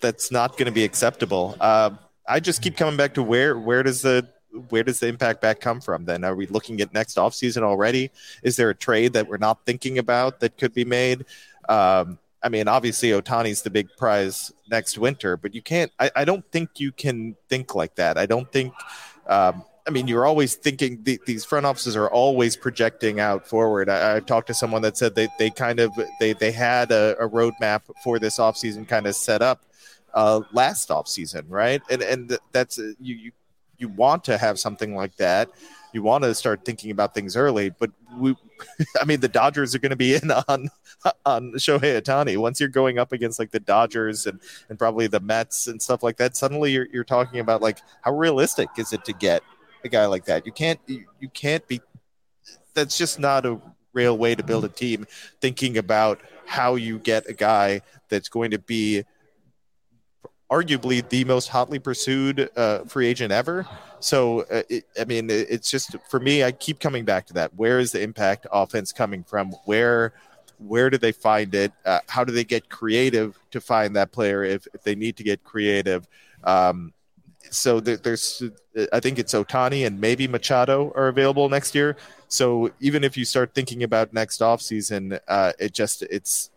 that's 0.01 0.31
not 0.31 0.53
going 0.53 0.67
to 0.67 0.73
be 0.73 0.85
acceptable. 0.85 1.57
Uh, 1.61 1.91
I 2.29 2.41
just 2.41 2.62
keep 2.62 2.77
coming 2.77 2.97
back 2.97 3.14
to 3.14 3.23
where 3.23 3.59
where 3.59 3.83
does 3.83 4.03
the 4.03 4.29
where 4.71 4.83
does 4.83 5.01
the 5.01 5.09
impact 5.09 5.41
back 5.41 5.61
come 5.61 5.81
from 5.81 6.05
then? 6.05 6.25
Are 6.25 6.35
we 6.35 6.47
looking 6.47 6.81
at 6.81 6.93
next 6.93 7.17
offseason 7.17 7.62
already? 7.62 8.11
Is 8.43 8.57
there 8.57 8.71
a 8.71 8.75
trade 8.75 9.12
that 9.14 9.29
we're 9.29 9.37
not 9.38 9.64
thinking 9.67 9.99
about 9.99 10.41
that 10.41 10.57
could 10.57 10.75
be 10.75 10.85
made? 10.85 11.25
Um, 11.69 12.19
I 12.43 12.49
mean, 12.49 12.69
obviously 12.69 13.11
Ohtani's 13.11 13.62
the 13.62 13.71
big 13.71 13.88
prize 13.97 14.53
next 14.71 14.97
winter, 14.99 15.37
but 15.37 15.55
you 15.55 15.62
can't 15.62 15.93
I, 15.99 16.11
I 16.17 16.25
don't 16.25 16.45
think 16.51 16.81
you 16.81 16.93
can 16.93 17.37
think 17.49 17.75
like 17.75 17.95
that. 17.97 18.19
I 18.19 18.27
don't 18.27 18.51
think 18.53 18.73
um, 19.27 19.64
I 19.88 19.91
mean, 19.91 20.07
you're 20.07 20.27
always 20.27 20.55
thinking 20.55 21.03
the, 21.03 21.19
these 21.25 21.47
front 21.47 21.64
offices 21.64 21.97
are 21.97 22.11
always 22.11 22.57
projecting 22.57 23.21
out 23.21 23.49
forward. 23.49 23.88
I, 23.88 24.17
I, 24.17 24.21
talked 24.21 24.49
to 24.49 24.55
someone 24.55 24.83
that 24.83 24.99
said 24.99 25.14
they, 25.14 25.29
they 25.38 25.49
kind 25.49 25.81
of 25.81 25.91
they 26.21 26.35
they 26.35 26.53
had 26.53 26.93
a, 26.93 27.17
a 27.19 27.27
roadmap 27.27 27.81
for 28.05 28.19
this 28.19 28.38
offseason 28.38 28.87
kind 28.87 29.07
of 29.07 29.17
set 29.17 29.41
up, 29.41 29.64
uh, 30.14 30.40
last 30.53 30.90
off 30.90 31.09
season, 31.09 31.47
right? 31.49 31.83
And 31.90 32.03
and 32.03 32.38
that's 32.53 32.79
uh, 32.79 32.92
you, 33.01 33.14
you 33.14 33.33
you 33.79 33.88
want 33.88 34.25
to 34.25 34.37
have 34.37 34.59
something 34.59 34.94
like 34.94 35.16
that. 35.16 35.51
You 35.92 36.03
want 36.03 36.25
to 36.25 36.35
start 36.35 36.64
thinking 36.64 36.90
about 36.90 37.14
things 37.14 37.37
early, 37.37 37.71
but 37.71 37.90
we, 38.18 38.37
I 39.01 39.05
mean, 39.05 39.21
the 39.21 39.29
Dodgers 39.29 39.75
are 39.75 39.79
going 39.79 39.90
to 39.90 39.97
be 39.97 40.14
in 40.14 40.31
on 40.31 40.68
on 41.27 41.53
Shohei 41.53 42.01
Ohtani. 42.01 42.37
Once 42.37 42.61
you're 42.61 42.68
going 42.68 42.99
up 42.99 43.12
against 43.12 43.38
like 43.38 43.51
the 43.51 43.61
Dodgers 43.61 44.27
and 44.27 44.40
and 44.68 44.79
probably 44.79 45.07
the 45.07 45.21
Mets 45.21 45.66
and 45.66 45.81
stuff 45.81 46.03
like 46.03 46.16
that, 46.18 46.37
suddenly 46.37 46.73
you're 46.73 46.88
you're 46.92 47.05
talking 47.05 47.40
about 47.40 47.62
like 47.62 47.79
how 48.03 48.12
realistic 48.12 48.68
is 48.77 48.92
it 48.92 49.05
to 49.05 49.12
get 49.12 49.42
a 49.85 49.88
guy 49.88 50.07
like 50.07 50.25
that? 50.27 50.44
You 50.44 50.53
can't 50.53 50.81
you, 50.87 51.05
you 51.21 51.29
can't 51.29 51.66
be. 51.68 51.81
That's 52.75 52.99
just 52.99 53.18
not 53.18 53.47
a 53.47 53.61
real 53.92 54.16
way 54.16 54.35
to 54.35 54.42
build 54.42 54.64
a 54.64 54.68
team. 54.68 55.07
Thinking 55.40 55.79
about 55.79 56.21
how 56.47 56.75
you 56.75 56.99
get 56.99 57.29
a 57.29 57.33
guy 57.33 57.83
that's 58.09 58.29
going 58.29 58.51
to 58.51 58.59
be 58.59 59.05
arguably 60.51 61.07
the 61.09 61.25
most 61.25 61.49
hotly 61.49 61.79
pursued 61.79 62.49
uh, 62.57 62.81
free 62.85 63.07
agent 63.07 63.33
ever. 63.33 63.67
So, 64.01 64.43
uh, 64.43 64.63
it, 64.69 64.85
I 64.99 65.05
mean, 65.05 65.29
it, 65.31 65.47
it's 65.51 65.71
just 65.71 65.97
for 66.09 66.21
me. 66.21 66.43
I 66.45 66.53
keep 66.53 66.81
coming 66.81 67.05
back 67.05 67.27
to 67.27 67.35
that. 67.35 67.55
Where 67.55 67.79
is 67.79 67.93
the 67.93 68.01
impact 68.01 68.47
offense 68.51 68.93
coming 68.93 69.25
from? 69.25 69.53
Where, 69.65 70.15
where 70.59 70.89
do 70.91 70.99
they 70.99 71.13
find 71.13 71.55
it? 71.55 71.73
Uh, 71.85 72.01
how 72.09 72.25
do 72.25 72.33
they 72.33 72.45
get 72.45 72.69
creative 72.69 73.39
to 73.51 73.61
find 73.61 73.95
that 73.97 74.13
player 74.13 74.43
if, 74.43 74.67
if 74.73 74.83
they 74.83 74.95
need 74.95 75.17
to 75.17 75.23
get 75.23 75.45
creative? 75.45 76.09
Um, 76.45 76.93
so 77.51 77.81
there, 77.81 77.97
there's, 77.97 78.43
I 78.93 79.01
think 79.01 79.19
it's 79.19 79.35
Ohtani 79.35 79.87
and 79.87 80.01
maybe 80.01 80.29
Machado 80.29 80.93
are 80.95 81.09
available 81.09 81.49
next 81.49 81.75
year. 81.75 81.97
So 82.29 82.71
even 82.81 83.05
if 83.05 83.17
you 83.17 83.25
start 83.25 83.55
thinking 83.55 83.83
about 83.83 84.13
next 84.13 84.41
offseason, 84.41 85.19
uh, 85.29 85.53
it 85.59 85.73
just 85.73 86.03
it's 86.03 86.51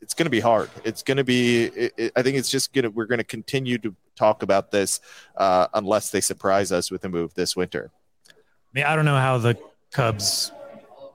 it's 0.00 0.14
going 0.14 0.26
to 0.26 0.30
be 0.30 0.40
hard. 0.40 0.70
It's 0.84 1.02
going 1.02 1.16
to 1.16 1.24
be. 1.24 1.64
It, 1.64 1.92
it, 1.96 2.12
I 2.16 2.22
think 2.22 2.36
it's 2.36 2.50
just 2.50 2.72
going 2.72 2.84
to. 2.84 2.90
We're 2.90 3.06
going 3.06 3.18
to 3.18 3.24
continue 3.24 3.78
to 3.78 3.94
talk 4.14 4.42
about 4.42 4.70
this 4.70 5.00
uh, 5.36 5.68
unless 5.74 6.10
they 6.10 6.20
surprise 6.20 6.72
us 6.72 6.90
with 6.90 7.04
a 7.04 7.08
move 7.08 7.34
this 7.34 7.56
winter. 7.56 7.90
I 8.28 8.32
mean, 8.72 8.84
I 8.84 8.96
don't 8.96 9.04
know 9.04 9.18
how 9.18 9.38
the 9.38 9.58
Cubs, 9.92 10.52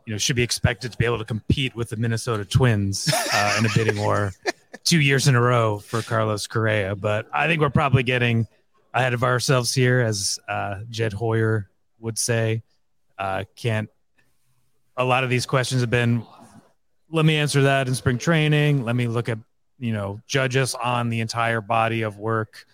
you 0.06 0.14
know, 0.14 0.18
should 0.18 0.36
be 0.36 0.44
expected 0.44 0.92
to 0.92 0.98
be 0.98 1.06
able 1.06 1.20
to 1.20 1.26
compete 1.26 1.76
with 1.76 1.90
the 1.90 1.98
Minnesota 1.98 2.46
Twins 2.46 3.12
uh, 3.34 3.56
in 3.60 3.66
a 3.66 3.70
bidding 3.76 4.00
war 4.00 4.34
two 4.84 5.00
years 5.00 5.28
in 5.28 5.36
a 5.36 5.42
row 5.42 5.78
for 5.78 6.02
Carlos 6.02 6.48
Correa. 6.48 6.96
But 6.96 7.28
I 7.34 7.48
think 7.48 7.62
we're 7.62 7.70
probably 7.70 8.04
getting 8.04 8.48
ahead 8.94 9.14
of 9.14 9.24
ourselves 9.24 9.74
here, 9.74 10.02
as 10.02 10.40
uh, 10.48 10.80
Jed 10.90 11.14
Hoyer 11.14 11.70
would 12.00 12.18
say. 12.18 12.64
Uh, 13.18 13.44
can't. 13.56 13.90
A 14.98 15.06
lot 15.06 15.24
of 15.24 15.30
these 15.30 15.46
questions 15.46 15.82
have 15.82 15.90
been 15.90 16.26
let 17.12 17.26
me 17.26 17.36
answer 17.36 17.64
that 17.64 17.88
in 17.88 17.96
spring 17.96 18.18
training. 18.18 18.84
Let 18.84 18.96
me 18.96 19.08
look 19.08 19.30
at, 19.30 19.38
you 19.80 19.94
know, 19.94 20.22
judge 20.28 20.56
us 20.56 20.74
on 20.76 21.10
the 21.10 21.20
entire 21.20 21.62
body 21.62 22.04
of 22.04 22.18
work 22.18 22.66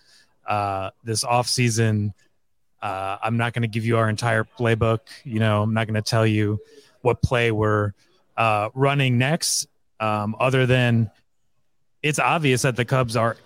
uh, 0.46 0.90
this 1.04 1.24
off 1.24 1.48
season. 1.48 2.14
Uh, 2.80 3.18
I'm 3.22 3.36
not 3.36 3.52
going 3.52 3.62
to 3.62 3.68
give 3.68 3.84
you 3.84 3.98
our 3.98 4.08
entire 4.08 4.44
playbook. 4.44 5.00
You 5.24 5.40
know, 5.40 5.62
I'm 5.62 5.74
not 5.74 5.86
going 5.86 6.00
to 6.00 6.08
tell 6.08 6.26
you 6.26 6.60
what 7.02 7.20
play 7.22 7.50
we're 7.50 7.92
uh, 8.36 8.68
running 8.74 9.18
next, 9.18 9.66
um, 9.98 10.36
other 10.38 10.66
than 10.66 11.10
it's 12.02 12.20
obvious 12.20 12.62
that 12.62 12.76
the 12.76 12.84
Cubs 12.84 13.16
are 13.16 13.36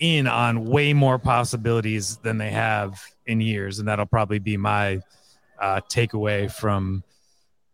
in 0.00 0.26
on 0.26 0.64
way 0.64 0.92
more 0.92 1.18
possibilities 1.18 2.16
than 2.18 2.38
they 2.38 2.50
have 2.50 3.00
in 3.26 3.40
years. 3.40 3.78
And 3.78 3.86
that'll 3.86 4.06
probably 4.06 4.40
be 4.40 4.56
my 4.56 5.00
uh, 5.60 5.80
takeaway 5.88 6.50
from 6.50 7.04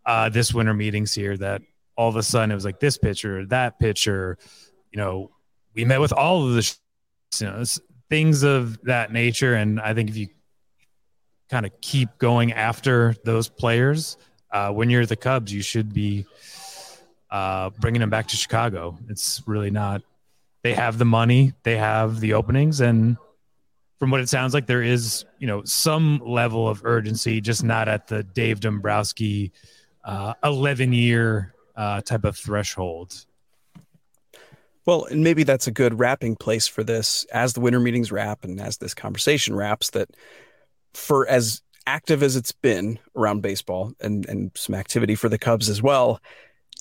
uh, 0.05 0.29
this 0.29 0.53
winter 0.53 0.75
meetings 0.75 1.15
here 1.15 1.37
that 1.39 1.63
all 2.01 2.09
of 2.09 2.17
a 2.17 2.23
sudden 2.23 2.51
it 2.51 2.55
was 2.55 2.65
like 2.65 2.81
this 2.81 2.97
pitcher, 2.97 3.45
that 3.45 3.79
pitcher. 3.79 4.39
You 4.91 4.97
know, 4.97 5.31
we 5.75 5.85
met 5.85 6.01
with 6.01 6.15
all 6.15 6.49
of 6.49 6.55
the 6.55 6.75
you 7.39 7.47
know, 7.47 7.63
things 8.09 8.43
of 8.43 8.83
that 8.85 9.13
nature, 9.13 9.55
and 9.55 9.79
I 9.79 9.93
think 9.93 10.09
if 10.09 10.17
you 10.17 10.29
kind 11.51 11.67
of 11.67 11.79
keep 11.83 12.17
going 12.17 12.55
after 12.55 13.15
those 13.27 13.51
players, 13.51 14.17
uh, 14.51 14.71
when 14.71 14.89
you're 14.89 15.05
the 15.05 15.15
Cubs, 15.15 15.53
you 15.53 15.61
should 15.61 15.93
be 15.93 16.25
uh, 17.31 17.69
bringing 17.79 18.01
them 18.01 18.09
back 18.09 18.29
to 18.29 18.37
Chicago. 18.37 18.97
It's 19.11 19.43
really 19.47 19.71
not. 19.71 20.01
They 20.63 20.73
have 20.73 20.97
the 20.97 21.05
money, 21.05 21.53
they 21.65 21.77
have 21.77 22.19
the 22.21 22.33
openings, 22.33 22.81
and 22.81 23.19
from 23.99 24.11
what 24.11 24.23
it 24.23 24.31
sounds 24.31 24.55
like, 24.55 24.67
there 24.67 24.83
is 24.83 25.27
you 25.39 25.47
know 25.47 25.65
some 25.65 26.23
level 26.25 26.67
of 26.67 26.81
urgency, 26.83 27.43
just 27.43 27.63
not 27.63 27.89
at 27.89 28.07
the 28.07 28.23
Dave 28.23 28.61
Dombrowski 28.61 29.53
uh, 30.03 30.33
11 30.43 30.95
year 30.95 31.55
uh, 31.77 32.01
type 32.01 32.25
of 32.25 32.37
threshold. 32.37 33.27
Well, 34.87 35.05
and 35.05 35.23
maybe 35.23 35.43
that's 35.43 35.67
a 35.67 35.73
good 35.73 35.99
wrapping 35.99 36.37
place 36.37 36.67
for 36.67 36.83
this 36.83 37.25
as 37.33 37.53
the 37.53 37.61
winter 37.61 37.81
meetings 37.81 38.11
wrap 38.11 38.45
and 38.45 38.61
as 38.61 38.79
this 38.79 38.95
conversation 38.95 39.55
wraps. 39.55 39.91
That 39.91 40.09
for 40.95 41.29
as 41.29 41.63
active 41.87 42.23
as 42.23 42.37
it's 42.37 42.53
been 42.53 42.99
around 43.17 43.43
baseball 43.43 43.93
and, 44.01 44.27
and 44.29 44.51
some 44.55 44.75
activity 44.75 45.15
for 45.15 45.29
the 45.29 45.39
Cubs 45.39 45.69
as 45.69 45.83
well, 45.83 46.21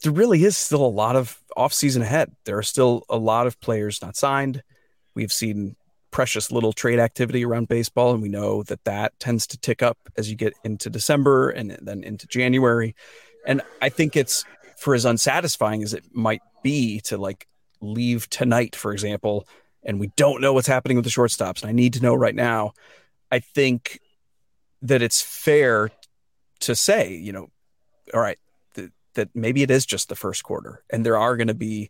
there 0.04 0.12
really 0.12 0.44
is 0.44 0.58
still 0.58 0.86
a 0.86 0.88
lot 0.88 1.16
of 1.16 1.42
offseason 1.58 2.02
ahead. 2.02 2.32
There 2.46 2.58
are 2.58 2.64
still 2.64 3.04
a 3.10 3.18
lot 3.18 3.48
of 3.48 3.60
players 3.60 4.02
not 4.02 4.16
signed. 4.16 4.64
We've 5.14 5.34
seen 5.34 5.76
precious 6.12 6.52
little 6.52 6.74
trade 6.74 7.00
activity 7.00 7.46
around 7.46 7.68
baseball, 7.68 8.14
and 8.14 8.22
we 8.22 8.30
know 8.30 8.64
that 8.64 8.84
that 8.86 9.20
tends 9.20 9.46
to 9.48 9.58
tick 9.58 9.84
up 9.84 9.98
as 10.18 10.30
you 10.30 10.36
get 10.36 10.54
into 10.64 10.90
December 10.90 11.50
and 11.50 11.78
then 11.82 12.04
into 12.04 12.28
January. 12.28 12.96
And 13.46 13.62
I 13.82 13.90
think 13.90 14.16
it's 14.16 14.46
for 14.80 14.96
as 14.96 15.06
unsatisfying 15.06 15.84
as 15.84 15.94
it 15.94 16.06
might 16.12 16.42
be 16.64 17.02
to 17.02 17.18
like 17.18 17.48
leave 17.82 18.30
tonight, 18.30 18.76
for 18.76 18.92
example, 18.92 19.48
and 19.84 20.00
we 20.00 20.12
don't 20.16 20.42
know 20.42 20.54
what's 20.54 20.68
happening 20.68 20.98
with 20.98 21.06
the 21.06 21.12
shortstops, 21.12 21.62
and 21.62 21.70
I 21.70 21.74
need 21.74 21.94
to 21.94 22.02
know 22.02 22.16
right 22.16 22.36
now, 22.36 22.74
I 23.32 23.40
think 23.40 24.00
that 24.82 25.02
it's 25.02 25.22
fair 25.22 25.92
to 26.62 26.76
say, 26.76 27.14
you 27.14 27.32
know, 27.32 27.50
all 28.14 28.22
right, 28.22 28.38
th- 28.76 28.92
that 29.14 29.30
maybe 29.34 29.64
it 29.64 29.72
is 29.72 29.86
just 29.86 30.10
the 30.10 30.16
first 30.16 30.44
quarter, 30.44 30.84
and 30.90 31.06
there 31.06 31.18
are 31.18 31.38
going 31.38 31.48
to 31.48 31.54
be 31.54 31.90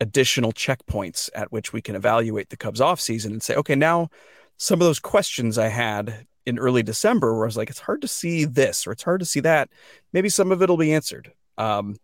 additional 0.00 0.52
checkpoints 0.52 1.30
at 1.34 1.52
which 1.52 1.72
we 1.72 1.80
can 1.80 1.94
evaluate 1.94 2.50
the 2.50 2.56
Cubs 2.56 2.80
offseason 2.80 3.26
and 3.26 3.42
say, 3.42 3.54
okay, 3.54 3.76
now 3.76 4.10
some 4.56 4.80
of 4.80 4.86
those 4.86 4.98
questions 4.98 5.58
I 5.58 5.68
had 5.68 6.26
in 6.44 6.58
early 6.58 6.82
December 6.82 7.34
where 7.34 7.44
I 7.44 7.46
was 7.46 7.56
like, 7.56 7.70
it's 7.70 7.78
hard 7.78 8.02
to 8.02 8.08
see 8.08 8.44
this 8.44 8.86
or 8.86 8.92
it's 8.92 9.04
hard 9.04 9.20
to 9.20 9.26
see 9.26 9.40
that. 9.40 9.70
Maybe 10.12 10.28
some 10.28 10.50
of 10.50 10.60
it'll 10.60 10.76
be 10.76 10.92
answered. 10.92 11.32
Um, 11.56 11.96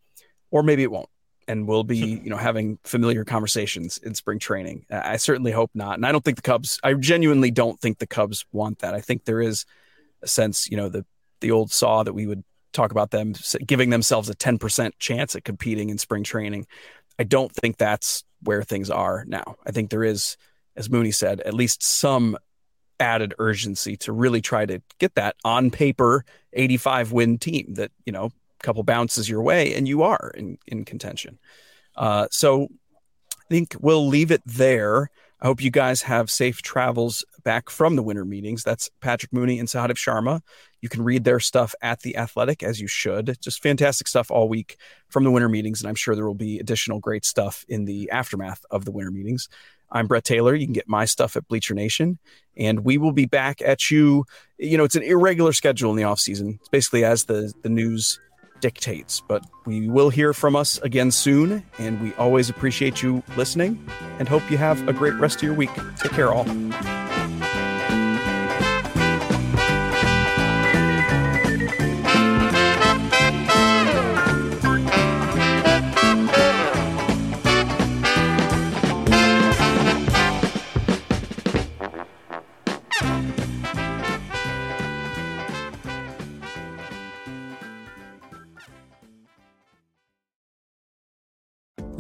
or 0.51 0.63
maybe 0.63 0.83
it 0.83 0.91
won't 0.91 1.09
and 1.49 1.67
we'll 1.67 1.83
be 1.83 2.17
hmm. 2.17 2.25
you 2.25 2.31
know 2.31 2.37
having 2.37 2.79
familiar 2.85 3.25
conversations 3.25 3.99
in 3.99 4.15
spring 4.15 4.39
training. 4.39 4.85
I 4.91 5.17
certainly 5.17 5.51
hope 5.51 5.71
not 5.75 5.95
and 5.97 6.07
i 6.07 6.13
don't 6.13 6.25
think 6.25 6.37
the 6.37 6.43
cubs 6.43 6.79
i 6.85 6.93
genuinely 6.95 7.51
don't 7.51 7.81
think 7.81 7.99
the 7.99 8.07
cubs 8.07 8.45
want 8.53 8.81
that. 8.81 8.95
I 8.95 9.01
think 9.01 9.25
there 9.25 9.41
is 9.41 9.65
a 10.23 10.29
sense 10.29 10.71
you 10.71 10.77
know 10.77 10.89
the 10.89 11.05
the 11.41 11.51
old 11.51 11.73
saw 11.73 12.03
that 12.03 12.13
we 12.13 12.27
would 12.27 12.45
talk 12.73 12.91
about 12.91 13.11
them 13.11 13.33
giving 13.67 13.91
themselves 13.91 14.29
a 14.29 14.35
10% 14.35 14.93
chance 14.99 15.35
at 15.35 15.45
competing 15.45 15.89
in 15.89 15.97
spring 15.99 16.23
training. 16.23 16.67
I 17.19 17.25
don't 17.25 17.53
think 17.53 17.79
that's 17.79 18.25
where 18.43 18.63
things 18.63 18.91
are 18.91 19.25
now. 19.27 19.57
I 19.67 19.71
think 19.73 19.91
there 19.91 20.05
is 20.05 20.37
as 20.77 20.91
mooney 20.91 21.11
said 21.11 21.41
at 21.41 21.55
least 21.55 21.83
some 21.83 22.37
added 23.01 23.35
urgency 23.39 23.97
to 23.97 24.13
really 24.13 24.41
try 24.41 24.67
to 24.67 24.83
get 24.99 25.15
that 25.15 25.37
on 25.45 25.71
paper 25.71 26.25
85 26.53 27.13
win 27.13 27.39
team 27.39 27.75
that 27.75 27.91
you 28.05 28.13
know 28.13 28.31
couple 28.62 28.83
bounces 28.83 29.29
your 29.29 29.42
way, 29.42 29.75
and 29.75 29.87
you 29.87 30.03
are 30.03 30.33
in, 30.35 30.59
in 30.66 30.85
contention. 30.85 31.38
Uh, 31.97 32.29
so 32.31 32.64
I 33.35 33.44
think 33.49 33.77
we'll 33.81 34.07
leave 34.07 34.31
it 34.31 34.42
there. 34.47 35.11
I 35.40 35.47
hope 35.47 35.62
you 35.62 35.71
guys 35.71 36.03
have 36.03 36.31
safe 36.31 36.62
travels 36.62 37.25
back 37.44 37.71
from 37.71 37.94
the 37.94 38.03
winter 38.03 38.25
meetings. 38.25 38.64
That's 38.64 38.90
Patrick 39.01 39.33
Mooney 39.33 39.61
and 39.61 39.68
Sahadev 39.68 39.94
Sharma. 39.94 40.40
You 40.81 40.88
can 40.88 41.03
read 41.03 41.25
their 41.25 41.38
stuff 41.38 41.75
at 41.81 42.01
The 42.01 42.16
Athletic, 42.16 42.62
as 42.62 42.81
you 42.81 42.88
should. 42.88 43.37
Just 43.40 43.62
fantastic 43.62 44.09
stuff 44.09 44.31
all 44.31 44.49
week 44.49 44.77
from 45.09 45.23
the 45.23 45.31
winter 45.31 45.49
meetings. 45.49 45.81
And 45.81 45.88
I'm 45.88 45.94
sure 45.94 46.16
there 46.16 46.27
will 46.27 46.35
be 46.35 46.59
additional 46.59 46.99
great 46.99 47.25
stuff 47.25 47.64
in 47.68 47.85
the 47.85 48.11
aftermath 48.11 48.64
of 48.71 48.85
the 48.85 48.90
winter 48.90 49.12
meetings. 49.12 49.49
I'm 49.90 50.07
Brett 50.07 50.25
Taylor. 50.25 50.55
You 50.55 50.66
can 50.66 50.75
get 50.75 50.88
my 50.88 51.05
stuff 51.05 51.37
at 51.37 51.49
Bleacher 51.49 51.75
Nation. 51.75 52.18
And 52.57 52.85
we 52.85 52.99
will 52.99 53.12
be 53.12 53.27
back 53.27 53.62
at 53.62 53.90
you. 53.90 54.25
You 54.59 54.77
know, 54.77 54.85
it's 54.85 54.97
an 54.97 55.03
irregular 55.03 55.53
schedule 55.53 55.90
in 55.90 55.97
the 55.97 56.05
off 56.05 56.21
season. 56.21 56.59
It's 56.61 56.68
basically 56.68 57.05
as 57.05 57.25
the, 57.25 57.53
the 57.62 57.68
news 57.68 58.21
dictates. 58.61 59.21
But 59.21 59.44
we 59.66 59.88
will 59.88 60.11
hear 60.11 60.33
from 60.33 60.57
us 60.57 60.79
again 60.79 61.11
soon, 61.11 61.64
and 61.79 62.01
we 62.01 62.14
always 62.14 62.49
appreciate 62.49 63.03
you 63.03 63.23
listening 63.37 63.88
and 64.18 64.29
hope 64.29 64.49
you 64.51 64.59
have 64.59 64.87
a 64.88 64.92
great 64.92 65.14
rest 65.14 65.37
of 65.37 65.42
your 65.44 65.55
week. 65.55 65.71
Take 65.99 66.12
care, 66.12 66.33
all. 66.33 66.47